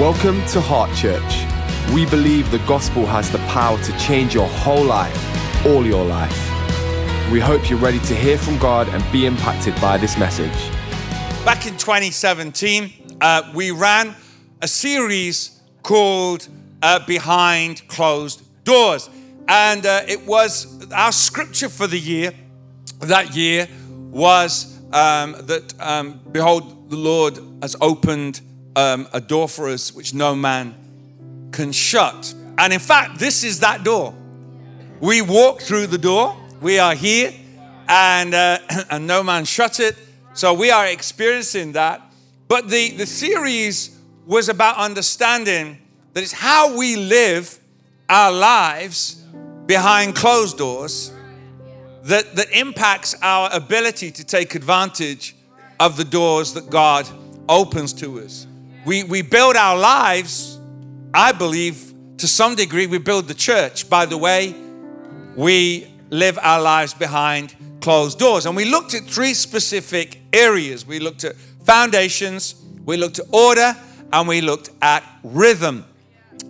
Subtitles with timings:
[0.00, 1.46] Welcome to Heart Church.
[1.94, 5.16] We believe the gospel has the power to change your whole life,
[5.64, 6.36] all your life.
[7.30, 10.50] We hope you're ready to hear from God and be impacted by this message.
[11.44, 14.16] Back in 2017, uh, we ran
[14.60, 16.48] a series called
[16.82, 19.08] uh, Behind Closed Doors.
[19.46, 22.32] And uh, it was our scripture for the year,
[22.98, 23.68] that year,
[24.10, 28.40] was um, that, um, behold, the Lord has opened
[28.76, 30.74] um, a door for us which no man
[31.52, 32.34] can shut.
[32.58, 34.14] And in fact, this is that door.
[35.00, 37.32] We walk through the door, we are here,
[37.88, 38.58] and, uh,
[38.90, 39.96] and no man shut it.
[40.34, 42.00] So we are experiencing that.
[42.48, 45.78] But the, the series was about understanding
[46.12, 47.58] that it's how we live
[48.08, 49.24] our lives
[49.66, 51.12] behind closed doors
[52.04, 55.34] that, that impacts our ability to take advantage
[55.80, 57.08] of the doors that God
[57.48, 58.46] opens to us.
[58.84, 60.58] We, we build our lives,
[61.14, 64.54] I believe, to some degree, we build the church by the way
[65.36, 68.44] we live our lives behind closed doors.
[68.44, 73.74] And we looked at three specific areas we looked at foundations, we looked at order,
[74.12, 75.86] and we looked at rhythm.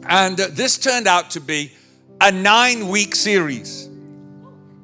[0.08, 1.72] And uh, this turned out to be
[2.20, 3.88] a nine week series,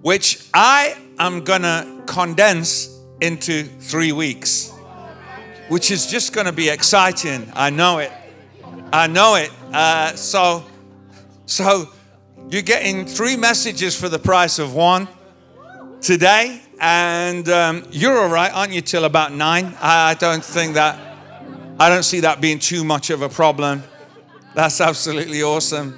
[0.02, 4.72] which I am gonna condense into three weeks
[5.70, 7.48] which is just going to be exciting.
[7.54, 8.10] I know it.
[8.92, 9.52] I know it.
[9.72, 10.64] Uh, so,
[11.46, 11.88] so
[12.48, 15.06] you're getting three messages for the price of one
[16.00, 18.80] today, and um, you're all right, aren't you?
[18.80, 19.76] Till about nine.
[19.80, 20.98] I don't think that.
[21.78, 23.84] I don't see that being too much of a problem.
[24.56, 25.94] That's absolutely awesome.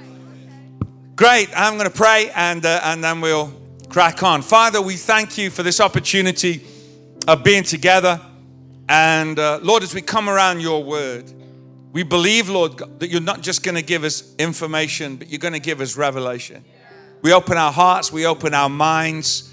[1.17, 1.49] Great.
[1.57, 3.51] I'm going to pray, and uh, and then we'll
[3.89, 4.43] crack on.
[4.43, 6.63] Father, we thank you for this opportunity
[7.27, 8.21] of being together.
[8.89, 11.33] And uh, Lord, as we come around your word,
[11.93, 15.53] we believe, Lord, that you're not just going to give us information, but you're going
[15.53, 16.65] to give us revelation.
[17.21, 19.53] We open our hearts, we open our minds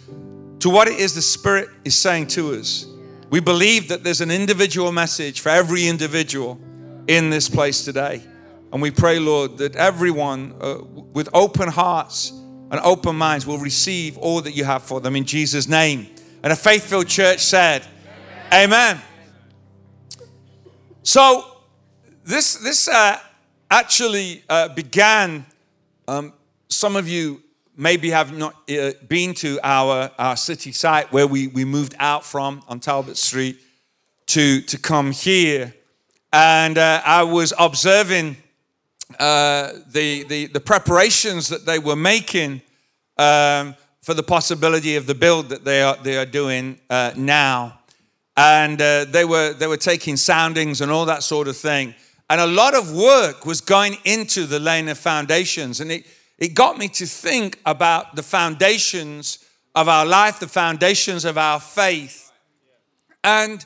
[0.60, 2.86] to what it is the Spirit is saying to us.
[3.30, 6.60] We believe that there's an individual message for every individual
[7.08, 8.24] in this place today.
[8.72, 10.80] And we pray, Lord, that everyone uh,
[11.14, 12.32] with open hearts
[12.72, 16.08] and open minds will receive all that you have for them in Jesus' name.
[16.44, 17.86] And a faith filled church said,
[18.54, 18.96] Amen.
[18.96, 19.02] Amen.
[21.10, 21.44] So
[22.24, 23.18] this this uh,
[23.72, 25.44] actually uh, began.
[26.08, 26.34] Um,
[26.68, 27.42] some of you
[27.76, 32.24] maybe have not uh, been to our our city site where we we moved out
[32.24, 33.58] from on Talbot Street
[34.28, 35.74] to to come here,
[36.32, 38.38] and uh, I was observing
[39.20, 42.62] uh, the, the the preparations that they were making.
[43.18, 47.79] Um, for the possibility of the build that they are, they are doing uh, now
[48.40, 51.94] and uh, they were they were taking soundings and all that sort of thing.
[52.30, 55.82] And a lot of work was going into the laying of foundations.
[55.82, 56.06] And it
[56.38, 59.40] it got me to think about the foundations
[59.76, 62.32] of our life the foundations of our faith.
[63.26, 63.66] And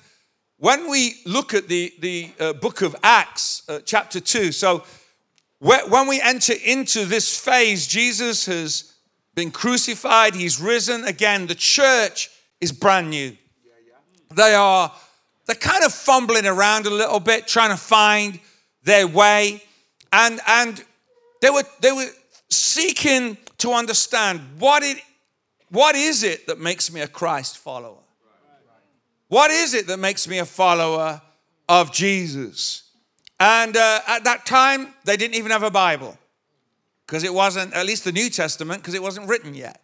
[0.57, 4.83] when we look at the the uh, book of acts uh, chapter 2 so
[5.59, 8.93] when we enter into this phase jesus has
[9.35, 10.35] been crucified.
[10.35, 11.47] He's risen again.
[11.47, 12.29] The church
[12.61, 13.35] is brand new
[14.35, 14.91] they are
[15.45, 18.39] they're kind of fumbling around a little bit, trying to find
[18.83, 19.63] their way.
[20.11, 20.83] And and
[21.41, 22.09] they were they were
[22.49, 24.97] seeking to understand what it
[25.69, 27.97] what is it that makes me a Christ follower?
[29.27, 31.19] What is it that makes me a follower
[31.67, 32.83] of Jesus?
[33.39, 36.15] And uh, at that time, they didn't even have a Bible
[37.07, 39.81] because it wasn't, at least the New Testament, because it wasn't written yet.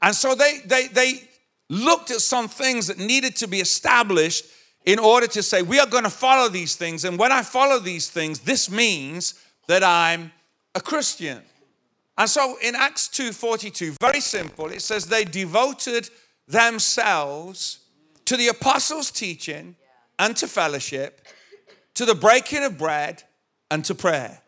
[0.00, 1.28] And so they, they, they,
[1.68, 4.46] looked at some things that needed to be established
[4.84, 7.04] in order to say, we are going to follow these things.
[7.04, 9.34] And when I follow these things, this means
[9.66, 10.32] that I'm
[10.74, 11.40] a Christian.
[12.18, 16.10] And so in Acts 2:42, very simple, it says they devoted
[16.46, 17.78] themselves
[18.26, 19.76] to the apostles' teaching
[20.18, 21.26] and to fellowship,
[21.94, 23.24] to the breaking of bread
[23.70, 24.42] and to prayer.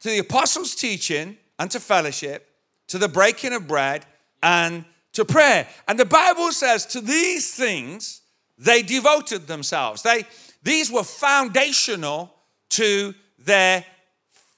[0.00, 2.48] To the apostles' teaching and to fellowship,
[2.88, 4.06] to the breaking of bread
[4.42, 4.84] and
[5.16, 5.68] to prayer.
[5.88, 8.22] And the Bible says to these things
[8.58, 10.02] they devoted themselves.
[10.02, 10.24] They
[10.62, 12.32] these were foundational
[12.70, 13.84] to their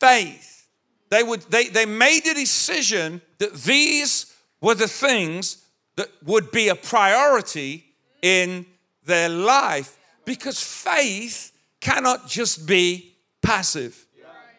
[0.01, 0.69] faith.
[1.11, 5.65] They would they, they made a decision that these were the things
[5.97, 7.85] that would be a priority
[8.23, 8.67] in
[9.05, 14.07] their life because faith cannot just be passive.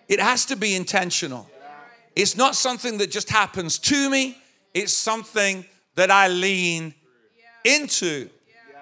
[0.08, 1.50] It has to be intentional.
[2.16, 4.38] It's not something that just happens to me,
[4.74, 5.66] it's something
[6.00, 6.94] that I lean
[7.66, 8.30] into.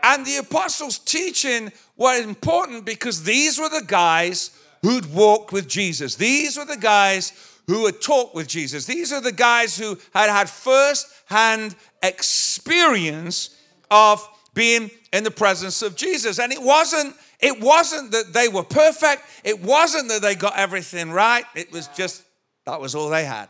[0.04, 4.52] And the apostles' teaching were important because these were the guys
[4.84, 6.16] who'd walked with Jesus.
[6.16, 7.34] These were the guys
[7.66, 8.86] who had talked with Jesus.
[8.86, 13.56] These are the guys who had had first hand experience
[13.90, 16.40] of being in the presence of Jesus.
[16.40, 19.24] And it wasn't it wasn't that they were perfect.
[19.44, 21.46] It wasn't that they got everything right.
[21.56, 22.24] It was just
[22.66, 23.50] that was all they had.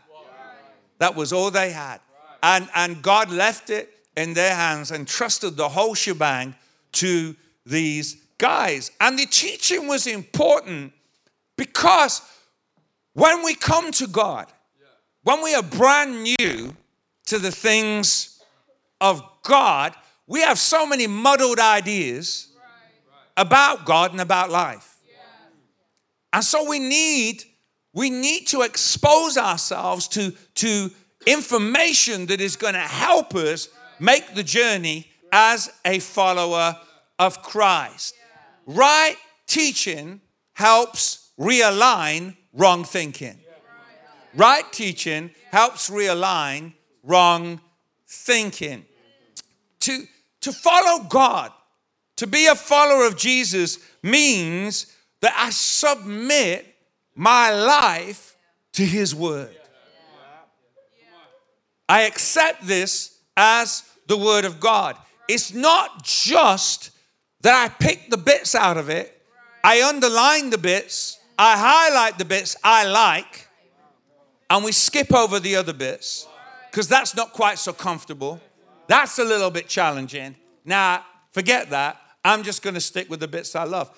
[0.98, 2.00] That was all they had.
[2.42, 6.54] And and God left it in their hands and trusted the whole shebang
[6.92, 8.90] to these guys.
[9.00, 10.92] And the teaching was important
[11.56, 12.22] because
[13.12, 14.46] when we come to God,
[15.22, 16.76] when we are brand new
[17.26, 18.40] to the things
[19.00, 19.94] of God,
[20.26, 22.48] we have so many muddled ideas
[23.36, 24.96] about God and about life.
[26.32, 27.44] And so we need
[27.92, 30.90] we need to expose ourselves to, to
[31.26, 33.68] information that is going to help us
[33.98, 36.76] make the journey as a follower
[37.18, 38.14] of Christ.
[38.66, 39.16] Right
[39.46, 40.20] teaching
[40.54, 43.38] helps realign wrong thinking.
[44.34, 47.60] Right teaching helps realign wrong
[48.06, 48.84] thinking.
[49.80, 50.04] To,
[50.42, 51.52] to follow God,
[52.16, 56.66] to be a follower of Jesus, means that I submit
[57.14, 58.36] my life
[58.74, 59.57] to His Word.
[61.88, 64.96] I accept this as the Word of God.
[65.28, 66.90] It's not just
[67.42, 69.22] that I pick the bits out of it,
[69.62, 73.48] I underline the bits, I highlight the bits I like,
[74.50, 76.26] and we skip over the other bits
[76.70, 78.40] because that's not quite so comfortable.
[78.86, 80.36] That's a little bit challenging.
[80.64, 82.00] Now, forget that.
[82.24, 83.90] I'm just going to stick with the bits I love.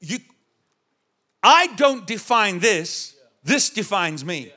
[0.00, 0.18] You,
[1.42, 3.14] I don't define this,
[3.44, 4.52] this defines me.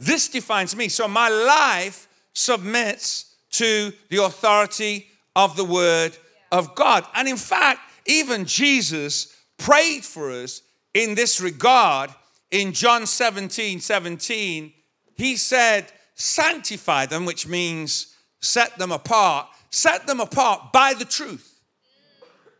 [0.00, 0.88] This defines me.
[0.88, 6.16] So my life submits to the authority of the Word
[6.52, 7.04] of God.
[7.14, 10.62] And in fact, even Jesus prayed for us
[10.94, 12.10] in this regard
[12.50, 14.72] in John 17 17.
[15.16, 21.60] He said, Sanctify them, which means set them apart, set them apart by the truth.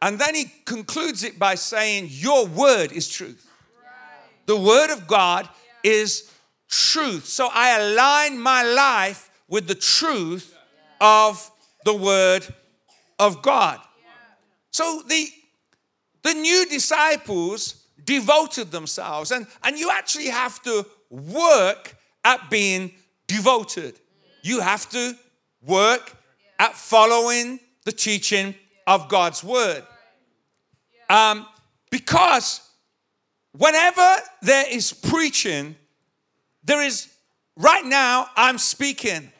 [0.00, 3.46] And then he concludes it by saying, Your word is truth.
[4.46, 5.48] The word of God
[5.82, 6.32] is
[6.68, 7.26] truth.
[7.26, 10.54] So I align my life with the truth
[11.00, 11.50] of
[11.84, 12.46] the word
[13.18, 13.80] of God.
[14.70, 15.28] So the
[16.22, 22.92] the new disciples devoted themselves, and, and you actually have to work at being
[23.26, 23.98] devoted.
[24.42, 25.14] You have to
[25.62, 26.14] work
[26.58, 28.54] at following the teaching
[28.86, 29.82] of God's word.
[31.08, 31.46] Um,
[31.90, 32.60] because
[33.56, 35.76] whenever there is preaching,
[36.64, 37.08] there is,
[37.56, 39.32] right now, I'm speaking,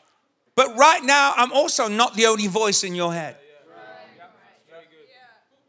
[0.55, 3.37] but right now, I'm also not the only voice in your head.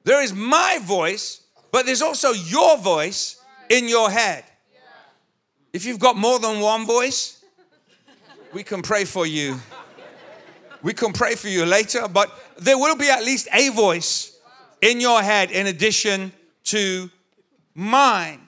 [0.03, 1.41] There is my voice,
[1.71, 4.43] but there's also your voice in your head.
[5.71, 7.43] If you've got more than one voice,
[8.53, 9.59] we can pray for you.
[10.81, 14.37] We can pray for you later, but there will be at least a voice
[14.81, 16.31] in your head in addition
[16.63, 17.11] to
[17.75, 18.41] mine.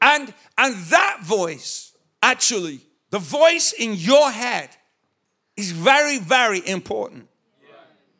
[0.00, 4.68] And and that voice, actually, the voice in your head
[5.56, 7.28] is very very important.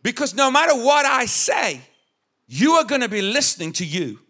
[0.03, 1.83] Because no matter what I say,
[2.47, 4.21] you are going to be listening to you.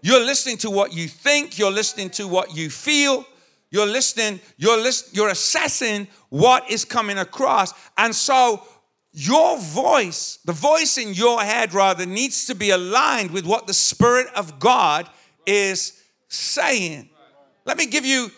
[0.00, 3.24] You're listening to what you think, you're listening to what you feel,
[3.70, 7.72] you're listening, you're list, you're assessing what is coming across.
[7.96, 8.66] And so
[9.12, 13.74] your voice, the voice in your head rather needs to be aligned with what the
[13.74, 15.08] spirit of God
[15.46, 17.08] is saying.
[17.64, 18.30] Let me give you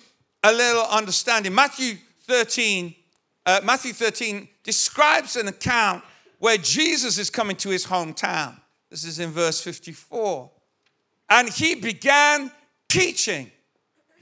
[0.42, 1.54] a little understanding.
[1.54, 2.94] Matthew 13
[3.46, 6.02] uh, Matthew 13 describes an account
[6.38, 8.58] where Jesus is coming to his hometown.
[8.90, 10.50] This is in verse 54.
[11.28, 12.50] And he began
[12.88, 13.50] teaching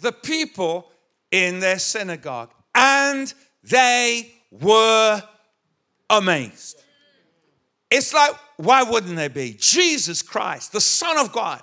[0.01, 0.91] the people
[1.31, 3.33] in their synagogue, and
[3.63, 5.23] they were
[6.11, 6.83] amazed.
[7.91, 9.57] It's like, why wouldn't they be?
[9.59, 11.63] Jesus Christ, the Son of God,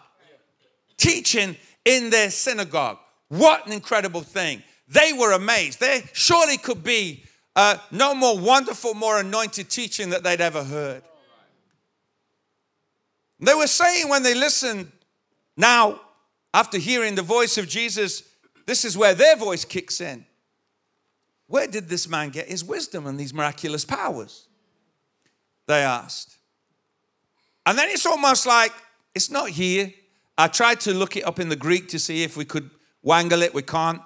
[0.98, 3.00] teaching in their synagogue.
[3.30, 4.64] What an incredible thing.
[4.88, 5.80] They were amazed.
[5.80, 7.24] There surely could be
[7.56, 11.04] uh, no more wonderful, more anointed teaching that they'd ever heard.
[13.40, 14.92] They were saying when they listened,
[15.56, 16.02] now,
[16.54, 18.24] after hearing the voice of Jesus,
[18.66, 20.26] this is where their voice kicks in.
[21.48, 24.48] Where did this man get his wisdom and these miraculous powers?
[25.68, 26.38] They asked.
[27.66, 28.72] And then it's almost like
[29.14, 29.94] it's not here.
[30.38, 32.70] I tried to look it up in the Greek to see if we could
[33.02, 34.02] wangle it, we can't.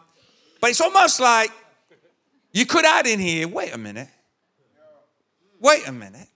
[0.61, 1.51] But it's almost like
[2.51, 4.09] you could add in here wait a minute.
[5.59, 6.27] Wait a minute.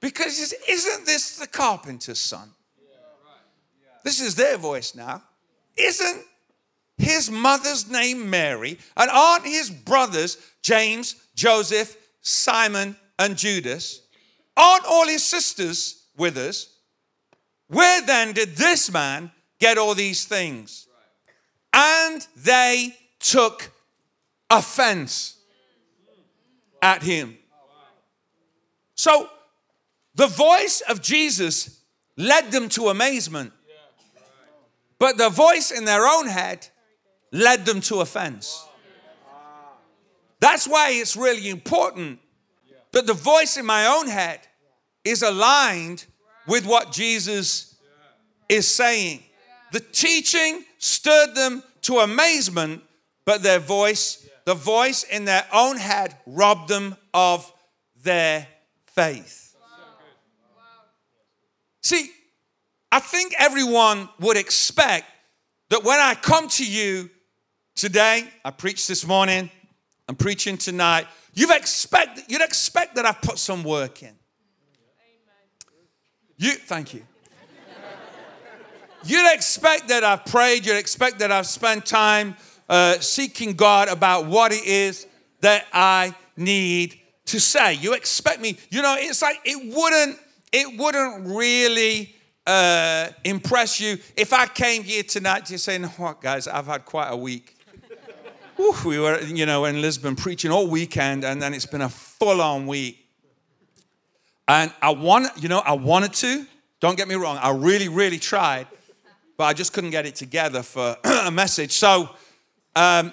[0.00, 2.50] Because isn't this the carpenter's son?
[4.04, 5.22] this is their voice now.
[5.76, 6.24] Isn't
[6.98, 8.78] his mother's name Mary?
[8.96, 14.02] And aren't his brothers James, Joseph, Simon, and Judas?
[14.56, 16.74] Aren't all his sisters with us?
[17.68, 20.88] Where then did this man get all these things?
[21.72, 23.70] And they took
[24.50, 25.38] offense
[26.82, 27.38] at him.
[28.94, 29.30] So
[30.14, 31.80] the voice of Jesus
[32.16, 33.52] led them to amazement,
[34.98, 36.68] but the voice in their own head
[37.32, 38.66] led them to offense.
[40.40, 42.18] That's why it's really important
[42.90, 44.40] that the voice in my own head
[45.04, 46.04] is aligned
[46.46, 47.76] with what Jesus
[48.48, 49.22] is saying.
[49.72, 52.82] The teaching stirred them to amazement,
[53.24, 57.50] but their voice, the voice in their own head, robbed them of
[58.02, 58.48] their
[58.86, 59.54] faith.
[61.82, 62.10] See,
[62.90, 65.06] I think everyone would expect
[65.70, 67.10] that when I come to you
[67.76, 69.50] today, I preached this morning,
[70.08, 74.14] I'm preaching tonight, you've expect, you'd expect that I've put some work in.
[76.36, 77.04] You, thank you.
[79.04, 82.36] You'd expect that I've prayed, you'd expect that I've spent time
[82.68, 85.06] uh, seeking God about what it is
[85.40, 87.74] that I need to say.
[87.74, 90.18] You expect me, you know, it's like it wouldn't,
[90.52, 92.14] it wouldn't really
[92.46, 97.08] uh, impress you if I came here tonight to say, what, guys, I've had quite
[97.08, 97.56] a week.
[98.60, 101.88] Ooh, we were, you know, in Lisbon preaching all weekend, and then it's been a
[101.88, 102.98] full on week.
[104.46, 106.46] And I want, you know, I wanted to.
[106.80, 107.38] Don't get me wrong.
[107.38, 108.66] I really, really tried,
[109.42, 111.72] but I just couldn't get it together for a message.
[111.72, 112.08] So,
[112.76, 113.12] um,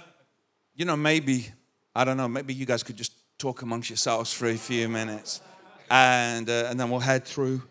[0.76, 1.48] you know, maybe
[1.96, 2.28] I don't know.
[2.28, 5.42] Maybe you guys could just talk amongst yourselves for a few minutes,
[5.90, 7.64] and uh, and then we'll head through.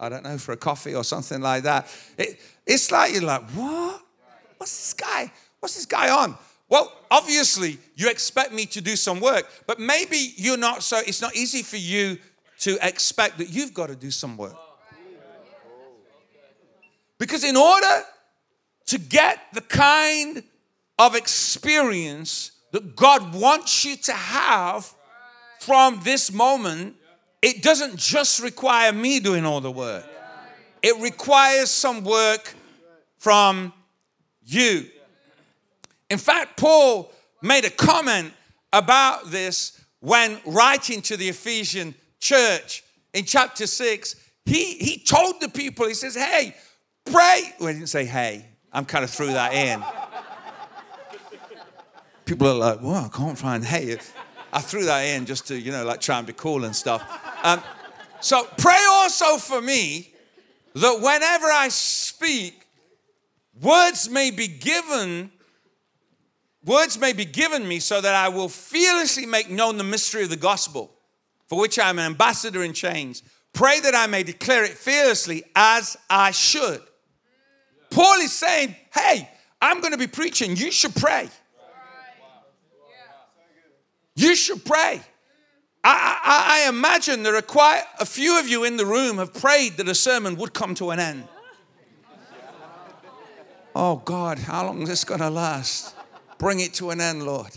[0.00, 1.86] I don't know for a coffee or something like that.
[2.16, 4.00] It, it's like you're like, what?
[4.56, 5.30] What's this guy?
[5.60, 6.34] What's this guy on?
[6.70, 11.20] Well, obviously, you expect me to do some work, but maybe you're not so, it's
[11.20, 12.16] not easy for you
[12.60, 14.56] to expect that you've got to do some work.
[17.22, 18.02] Because in order
[18.86, 20.42] to get the kind
[20.98, 24.92] of experience that God wants you to have
[25.60, 26.96] from this moment,
[27.40, 30.04] it doesn't just require me doing all the work,
[30.82, 32.56] it requires some work
[33.18, 33.72] from
[34.44, 34.88] you.
[36.10, 38.32] In fact, Paul made a comment
[38.72, 42.82] about this when writing to the Ephesian church
[43.14, 44.16] in chapter 6.
[44.44, 46.56] He, he told the people, he says, Hey,
[47.04, 47.52] pray.
[47.58, 49.82] He didn't say, Hey, I'm kind of threw that in.
[52.24, 53.98] People are like, Well, I can't find hey.
[54.52, 57.02] I threw that in just to, you know, like try and be cool and stuff.
[57.42, 57.62] Um,
[58.20, 60.12] so pray also for me
[60.74, 62.66] that whenever I speak,
[63.60, 65.30] words may be given
[66.64, 70.30] words may be given me so that I will fearlessly make known the mystery of
[70.30, 70.94] the gospel,
[71.48, 73.22] for which I am an ambassador in chains.
[73.52, 76.80] Pray that I may declare it fearlessly as I should.
[77.92, 79.28] Paul is saying, hey,
[79.60, 80.56] I'm going to be preaching.
[80.56, 81.28] You should pray.
[84.16, 85.00] You should pray.
[85.84, 89.34] I, I, I, imagine there are quite a few of you in the room have
[89.34, 91.28] prayed that a sermon would come to an end.
[93.74, 95.94] Oh God, how long is this going to last?
[96.38, 97.50] Bring it to an end, Lord.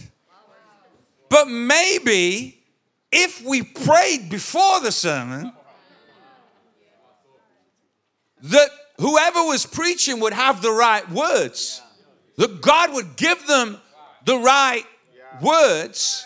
[1.29, 2.63] But maybe
[3.11, 5.51] if we prayed before the sermon,
[8.41, 11.81] that whoever was preaching would have the right words,
[12.37, 13.77] that God would give them
[14.25, 14.83] the right
[15.41, 16.25] words.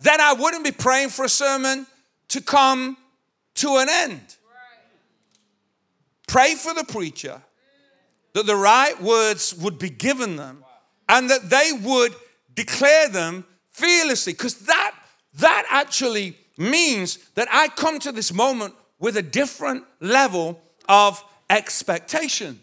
[0.00, 1.86] Then I wouldn't be praying for a sermon
[2.28, 2.96] to come
[3.54, 4.20] to an end.
[6.26, 7.42] Pray for the preacher
[8.32, 10.64] that the right words would be given them
[11.08, 12.14] and that they would
[12.54, 14.32] declare them fearlessly.
[14.32, 14.94] Because that
[15.34, 22.60] that actually means that I come to this moment with a different level of expectation.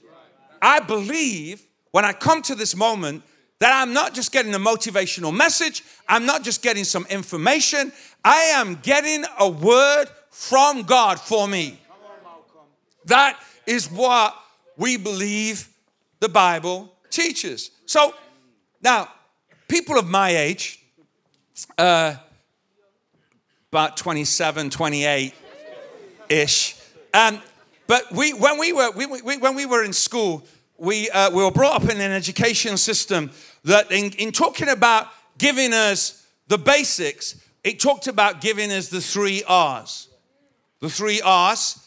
[0.61, 3.23] I believe when I come to this moment
[3.59, 7.91] that I'm not just getting a motivational message, I'm not just getting some information,
[8.23, 11.79] I am getting a word from God for me.
[13.05, 14.35] That is what
[14.77, 15.67] we believe
[16.19, 17.71] the Bible teaches.
[17.85, 18.13] So,
[18.81, 19.09] now,
[19.67, 20.79] people of my age,
[21.77, 22.15] uh,
[23.71, 25.33] about 27, 28
[26.29, 26.75] ish,
[27.13, 27.41] um,
[27.89, 30.45] but we, when, we were, we, we, when we were in school,
[30.77, 33.31] we, uh, we were brought up in an education system
[33.63, 35.07] that in, in talking about
[35.39, 40.07] giving us the basics, it talked about giving us the three R's.
[40.81, 41.83] The three R's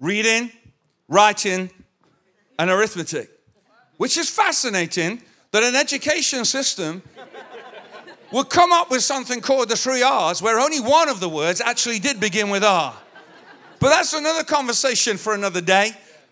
[0.00, 0.50] reading,
[1.06, 1.70] writing,
[2.58, 3.30] and arithmetic,
[3.96, 7.00] which is fascinating that an education system
[8.32, 11.60] would come up with something called the three R's, where only one of the words
[11.60, 12.92] actually did begin with R.
[13.84, 15.90] But that's another conversation for another day.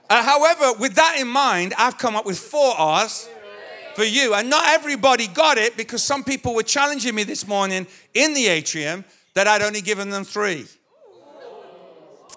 [0.09, 3.29] Uh, however, with that in mind, I've come up with four R's
[3.95, 4.33] for you.
[4.33, 8.47] And not everybody got it because some people were challenging me this morning in the
[8.47, 9.05] atrium
[9.35, 10.65] that I'd only given them three.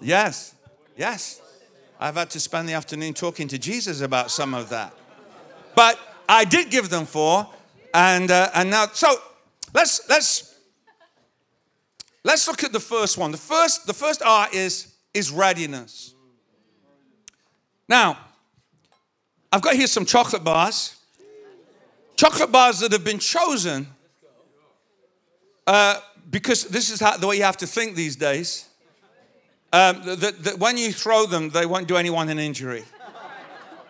[0.01, 0.53] Yes,
[0.97, 1.41] yes.
[1.97, 4.93] I've had to spend the afternoon talking to Jesus about some of that.
[5.77, 7.47] But I did give them four,
[7.93, 9.15] and uh, and now so
[9.73, 10.59] let's let's
[12.25, 13.31] let's look at the first one.
[13.31, 16.13] The first the first R is is readiness.
[17.87, 18.17] Now,
[19.51, 20.95] I've got here some chocolate bars.
[22.15, 23.87] Chocolate bars that have been chosen
[25.67, 28.67] uh, because this is how, the way you have to think these days.
[29.73, 32.83] Um, that, that when you throw them, they won't do anyone an injury.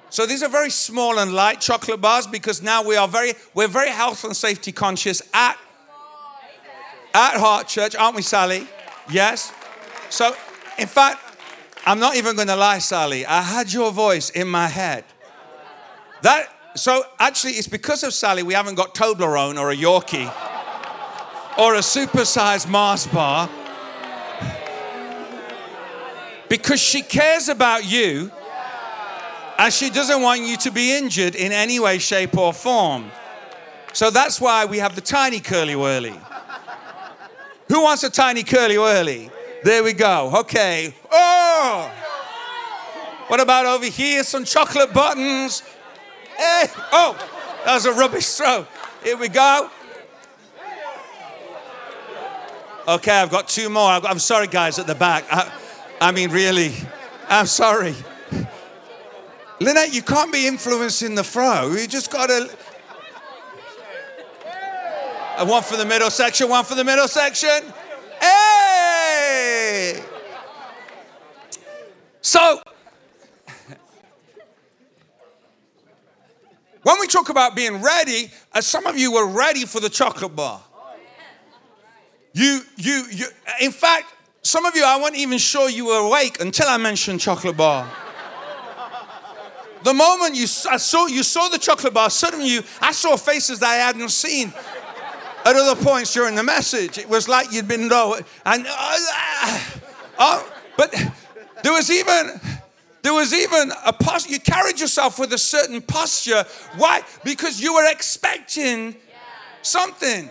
[0.10, 3.68] So these are very small and light chocolate bars because now we are very we're
[3.68, 5.58] very health and safety conscious at
[7.14, 8.68] at Heart Church, aren't we, Sally?
[9.10, 9.54] Yes.
[10.10, 10.36] So,
[10.78, 11.20] in fact,
[11.86, 13.26] I'm not even going to lie, Sally.
[13.26, 15.04] I had your voice in my head.
[16.22, 20.28] That so actually, it's because of Sally we haven't got Toblerone or a Yorkie
[21.58, 23.50] or a supersized Mars bar
[26.50, 28.30] because she cares about you
[29.58, 33.10] and she doesn't want you to be injured in any way, shape, or form.
[33.94, 36.20] So that's why we have the tiny Curly Wurly.
[37.70, 39.32] Who wants a tiny Curly Wurly?
[39.66, 40.32] There we go.
[40.42, 40.94] Okay.
[41.12, 41.92] Oh!
[43.30, 44.24] What about over here?
[44.24, 45.64] Some chocolate buttons.
[46.38, 46.66] Hey!
[46.92, 47.18] Oh!
[47.66, 48.68] That was a rubbish throw.
[49.04, 49.72] Here we go.
[52.88, 53.90] Okay, I've got two more.
[53.90, 55.26] I'm sorry, guys, at the back.
[55.32, 55.52] I,
[56.00, 56.72] I mean, really,
[57.28, 57.96] I'm sorry.
[59.60, 61.72] Lynette, you can't be influencing the throw.
[61.72, 62.56] You just got to.
[65.44, 67.74] One for the middle section, one for the middle section.
[72.26, 72.60] So,
[76.82, 79.90] when we talk about being ready, as uh, some of you were ready for the
[79.90, 80.60] chocolate bar.
[82.34, 83.26] You, you, you,
[83.62, 84.08] in fact,
[84.42, 87.88] some of you, I wasn't even sure you were awake until I mentioned chocolate bar.
[89.84, 93.60] The moment you I saw you saw the chocolate bar, suddenly you I saw faces
[93.60, 94.52] that I hadn't seen
[95.46, 96.98] at other points during the message.
[96.98, 98.16] It was like you'd been low,
[98.48, 99.60] and uh,
[100.18, 100.44] uh,
[100.76, 100.92] but
[101.66, 102.40] there was even
[103.02, 104.34] there was even a posture.
[104.34, 106.46] You carried yourself with a certain posture.
[106.78, 107.02] Why?
[107.24, 108.96] Because you were expecting
[109.64, 110.30] something.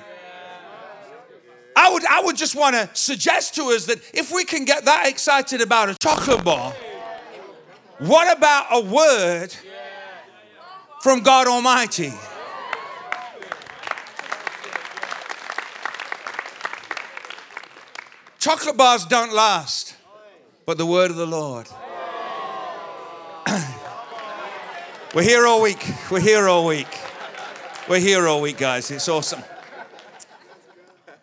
[1.75, 4.85] I would, I would just want to suggest to us that if we can get
[4.85, 6.73] that excited about a chocolate bar,
[7.99, 9.53] what about a word
[11.03, 12.13] from God Almighty?
[18.39, 19.94] Chocolate bars don't last,
[20.67, 21.69] but the word of the Lord.
[25.15, 25.87] We're here all week.
[26.11, 26.89] We're here all week.
[27.89, 28.91] We're here all week, guys.
[28.91, 29.43] It's awesome.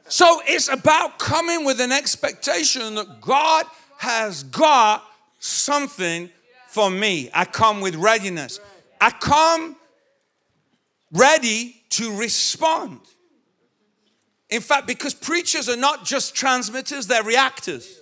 [0.08, 3.66] So it's about coming with an expectation that God
[3.98, 5.04] has got
[5.40, 6.30] something
[6.68, 7.30] for me.
[7.34, 8.60] I come with readiness.
[9.00, 9.76] I come
[11.12, 13.00] ready to respond.
[14.50, 18.01] In fact, because preachers are not just transmitters, they're reactors.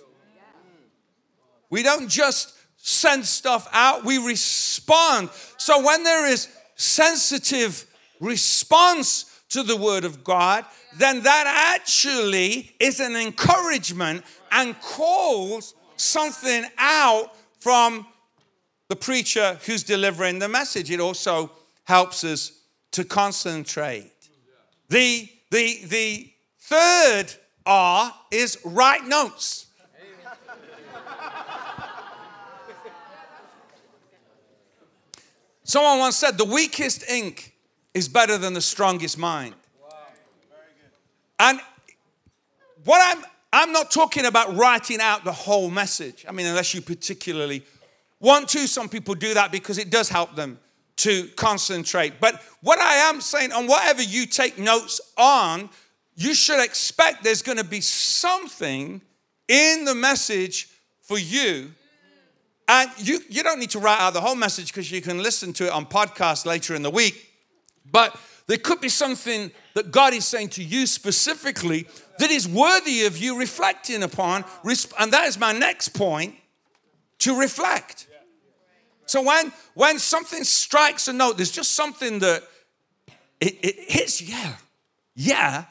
[1.70, 5.30] We don't just send stuff out, we respond.
[5.56, 7.86] So when there is sensitive
[8.20, 10.64] response to the Word of God,
[10.98, 18.06] then that actually is an encouragement and calls something out from
[18.88, 20.90] the preacher who's delivering the message.
[20.90, 21.52] It also
[21.84, 22.52] helps us
[22.92, 24.10] to concentrate.
[24.88, 27.26] The, the, the third
[27.64, 29.66] R is write notes.
[35.70, 37.54] Someone once said the weakest ink
[37.94, 39.54] is better than the strongest mind.
[41.38, 41.60] And
[42.82, 46.24] what I'm I'm not talking about writing out the whole message.
[46.28, 47.62] I mean, unless you particularly
[48.18, 50.58] want to, some people do that because it does help them
[50.96, 52.14] to concentrate.
[52.20, 55.70] But what I am saying, on whatever you take notes on,
[56.16, 59.00] you should expect there's going to be something
[59.46, 60.68] in the message
[61.00, 61.70] for you.
[62.70, 65.52] And you, you don't need to write out the whole message because you can listen
[65.54, 67.28] to it on podcast later in the week.
[67.90, 71.88] But there could be something that God is saying to you specifically
[72.20, 74.44] that is worthy of you reflecting upon.
[75.00, 76.36] And that is my next point
[77.18, 78.06] to reflect.
[79.04, 82.44] So when when something strikes a note, there's just something that
[83.40, 84.54] it, it hits, yeah,
[85.16, 85.64] yeah.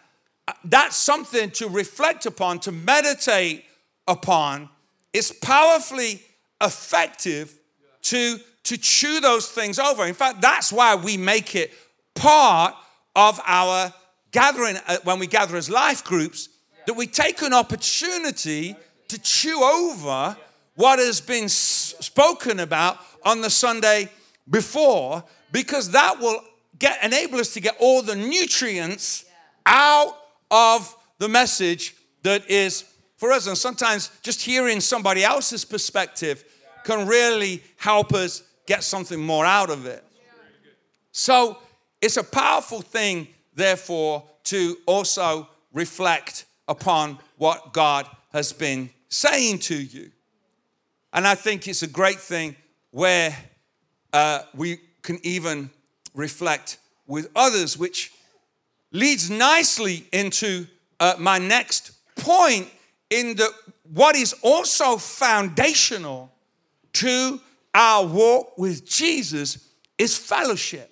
[0.45, 3.63] Uh, that's something to reflect upon, to meditate
[4.05, 4.67] upon.
[5.13, 6.21] It's powerfully
[6.61, 7.57] effective
[8.03, 10.05] to, to chew those things over.
[10.05, 11.73] In fact, that's why we make it
[12.15, 12.75] part
[13.15, 13.93] of our
[14.31, 16.49] gathering uh, when we gather as life groups,
[16.85, 18.75] that we take an opportunity
[19.07, 20.37] to chew over
[20.75, 24.09] what has been spoken about on the Sunday
[24.49, 26.41] before, because that will
[26.77, 29.25] get enable us to get all the nutrients
[29.65, 30.15] out
[30.49, 32.85] of the message that is
[33.19, 33.47] for us.
[33.47, 36.45] And sometimes just hearing somebody else's perspective
[36.85, 40.03] can really help us get something more out of it.
[41.11, 41.57] So
[42.01, 49.75] it's a powerful thing, therefore, to also reflect upon what God has been saying to
[49.75, 50.11] you.
[51.11, 52.55] And I think it's a great thing
[52.91, 53.35] where
[54.13, 55.71] uh, we can even
[56.13, 58.13] reflect with others, which
[58.93, 60.67] leads nicely into
[60.99, 62.69] uh, my next point
[63.09, 63.49] in the
[63.91, 66.31] what is also foundational
[66.93, 67.39] to
[67.73, 69.67] our walk with Jesus
[69.97, 70.91] is fellowship.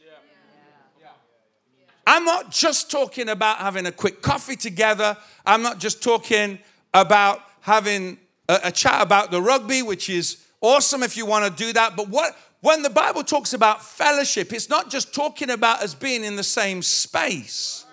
[2.05, 5.17] I'm not just talking about having a quick coffee together.
[5.45, 6.57] I'm not just talking
[6.93, 11.65] about having a, a chat about the rugby, which is awesome if you want to
[11.65, 11.97] do that.
[11.97, 16.23] But what when the Bible talks about fellowship, it's not just talking about us being
[16.23, 17.85] in the same space.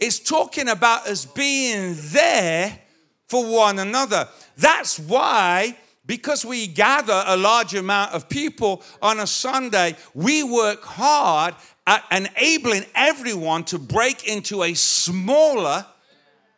[0.00, 2.78] It's talking about us being there
[3.26, 4.28] for one another.
[4.56, 10.84] That's why because we gather a large amount of people on a Sunday, we work
[10.84, 11.54] hard
[11.86, 15.84] at enabling everyone to break into a smaller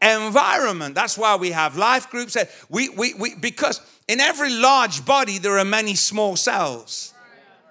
[0.00, 0.94] environment.
[0.94, 2.36] That's why we have life groups.
[2.68, 7.14] We, we, we, because in every large body, there are many small cells.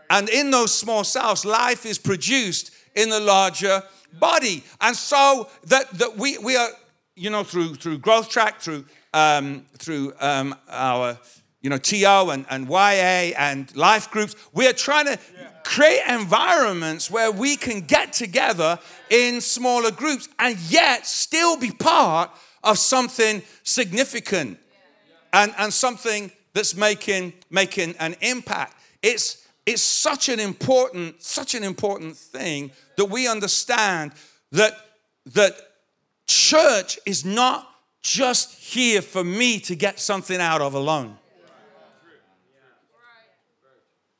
[0.10, 3.84] And in those small cells, life is produced in the larger
[4.20, 4.64] body.
[4.82, 6.70] And so that, that we, we are,
[7.18, 11.18] you know, through, through Growth Track, through, um, through um, our,
[11.62, 15.20] you know, TO and, and YA and life groups, we are trying to
[15.64, 18.78] create environments where we can get together
[19.10, 22.30] in smaller groups and yet still be part
[22.64, 24.60] of something significant
[25.34, 28.76] and, and something that's making, making an impact.
[29.02, 34.12] It's, it's such an important, such an important thing that we understand
[34.52, 34.74] that,
[35.34, 35.56] that
[36.28, 37.70] church is not
[38.02, 41.18] just here for me to get something out of alone.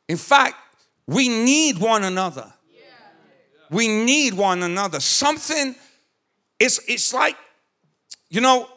[0.08, 0.56] In fact,
[1.06, 2.54] we need one another.
[3.70, 5.00] We need one another.
[5.00, 5.76] Something,
[6.60, 7.36] it's, it's like,
[8.30, 8.70] you know,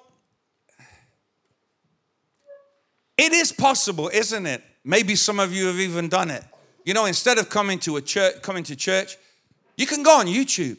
[3.17, 4.63] it is possible, isn't it?
[4.85, 6.43] Maybe some of you have even done it.
[6.85, 9.17] You know, instead of coming to a church, coming to church,
[9.77, 10.79] you can go on YouTube.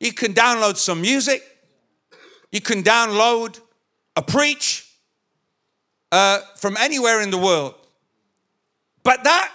[0.00, 1.42] You can download some music.
[2.52, 3.60] You can download
[4.16, 4.90] a preach
[6.12, 7.74] uh, from anywhere in the world.
[9.02, 9.52] But that,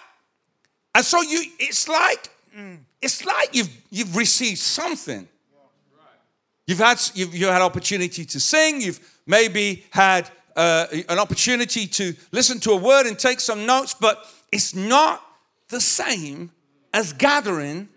[0.95, 2.29] and so you, it's like,
[3.01, 5.27] it's like you've you've received something.
[6.67, 8.82] You've had you've, you had opportunity to sing.
[8.82, 13.93] You've maybe had uh, an opportunity to listen to a word and take some notes,
[13.93, 15.21] but it's not
[15.69, 16.51] the same
[16.93, 17.89] as gathering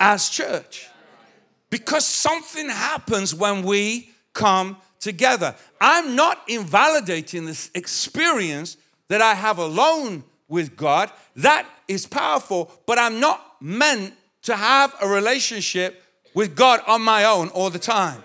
[0.00, 0.88] as church.
[1.70, 5.54] Because something happens when we come together.
[5.80, 8.76] I'm not invalidating this experience
[9.08, 11.10] that I have alone with God.
[11.36, 16.02] That is powerful, but I'm not meant to have a relationship
[16.34, 18.22] with God on my own all the time.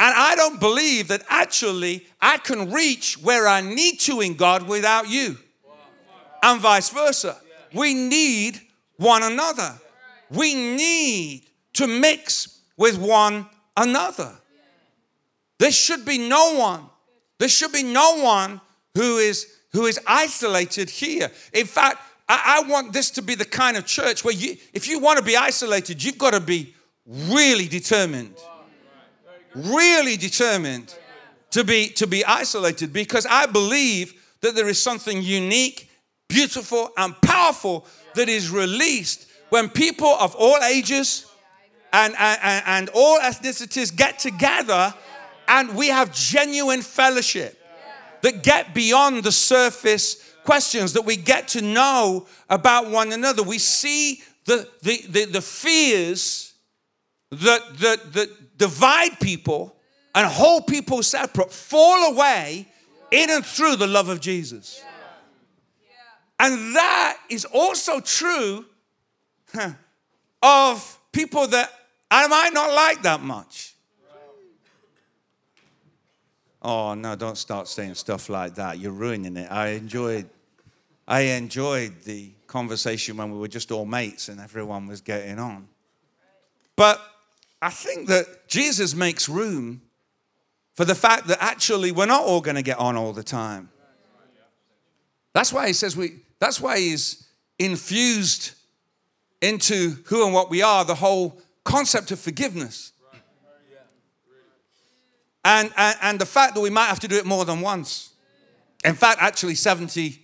[0.00, 4.68] And I don't believe that actually I can reach where I need to in God
[4.68, 5.36] without you,
[6.42, 7.36] and vice versa.
[7.74, 8.60] We need
[8.96, 9.74] one another.
[10.30, 11.47] We need
[11.78, 14.32] to mix with one another.
[15.60, 16.82] There should be no one,
[17.38, 18.60] there should be no one
[18.94, 21.30] who is who is isolated here.
[21.52, 24.88] In fact, I, I want this to be the kind of church where you, if
[24.88, 26.74] you want to be isolated, you've got to be
[27.06, 28.34] really determined.
[29.54, 30.96] Really determined
[31.50, 35.88] to be to be isolated because I believe that there is something unique,
[36.28, 41.27] beautiful, and powerful that is released when people of all ages
[41.92, 44.94] and, and, and all ethnicities get together
[45.46, 47.58] and we have genuine fellowship
[48.22, 53.42] that get beyond the surface questions, that we get to know about one another.
[53.42, 56.54] We see the, the, the, the fears
[57.30, 59.76] that, that, that divide people
[60.14, 62.66] and hold people separate fall away
[63.10, 64.82] in and through the love of Jesus.
[66.40, 68.64] And that is also true
[70.42, 71.70] of people that
[72.10, 73.74] I might not like that much.
[76.60, 78.78] Oh no, don't start saying stuff like that.
[78.78, 79.50] You're ruining it.
[79.50, 80.28] I enjoyed
[81.06, 85.68] I enjoyed the conversation when we were just all mates and everyone was getting on.
[86.76, 87.00] But
[87.62, 89.82] I think that Jesus makes room
[90.74, 93.70] for the fact that actually we're not all going to get on all the time.
[95.32, 98.52] That's why he says we that's why he's infused
[99.40, 102.92] into who and what we are the whole concept of forgiveness.
[105.44, 108.14] And, and, and the fact that we might have to do it more than once.
[108.84, 110.20] In fact, actually, 70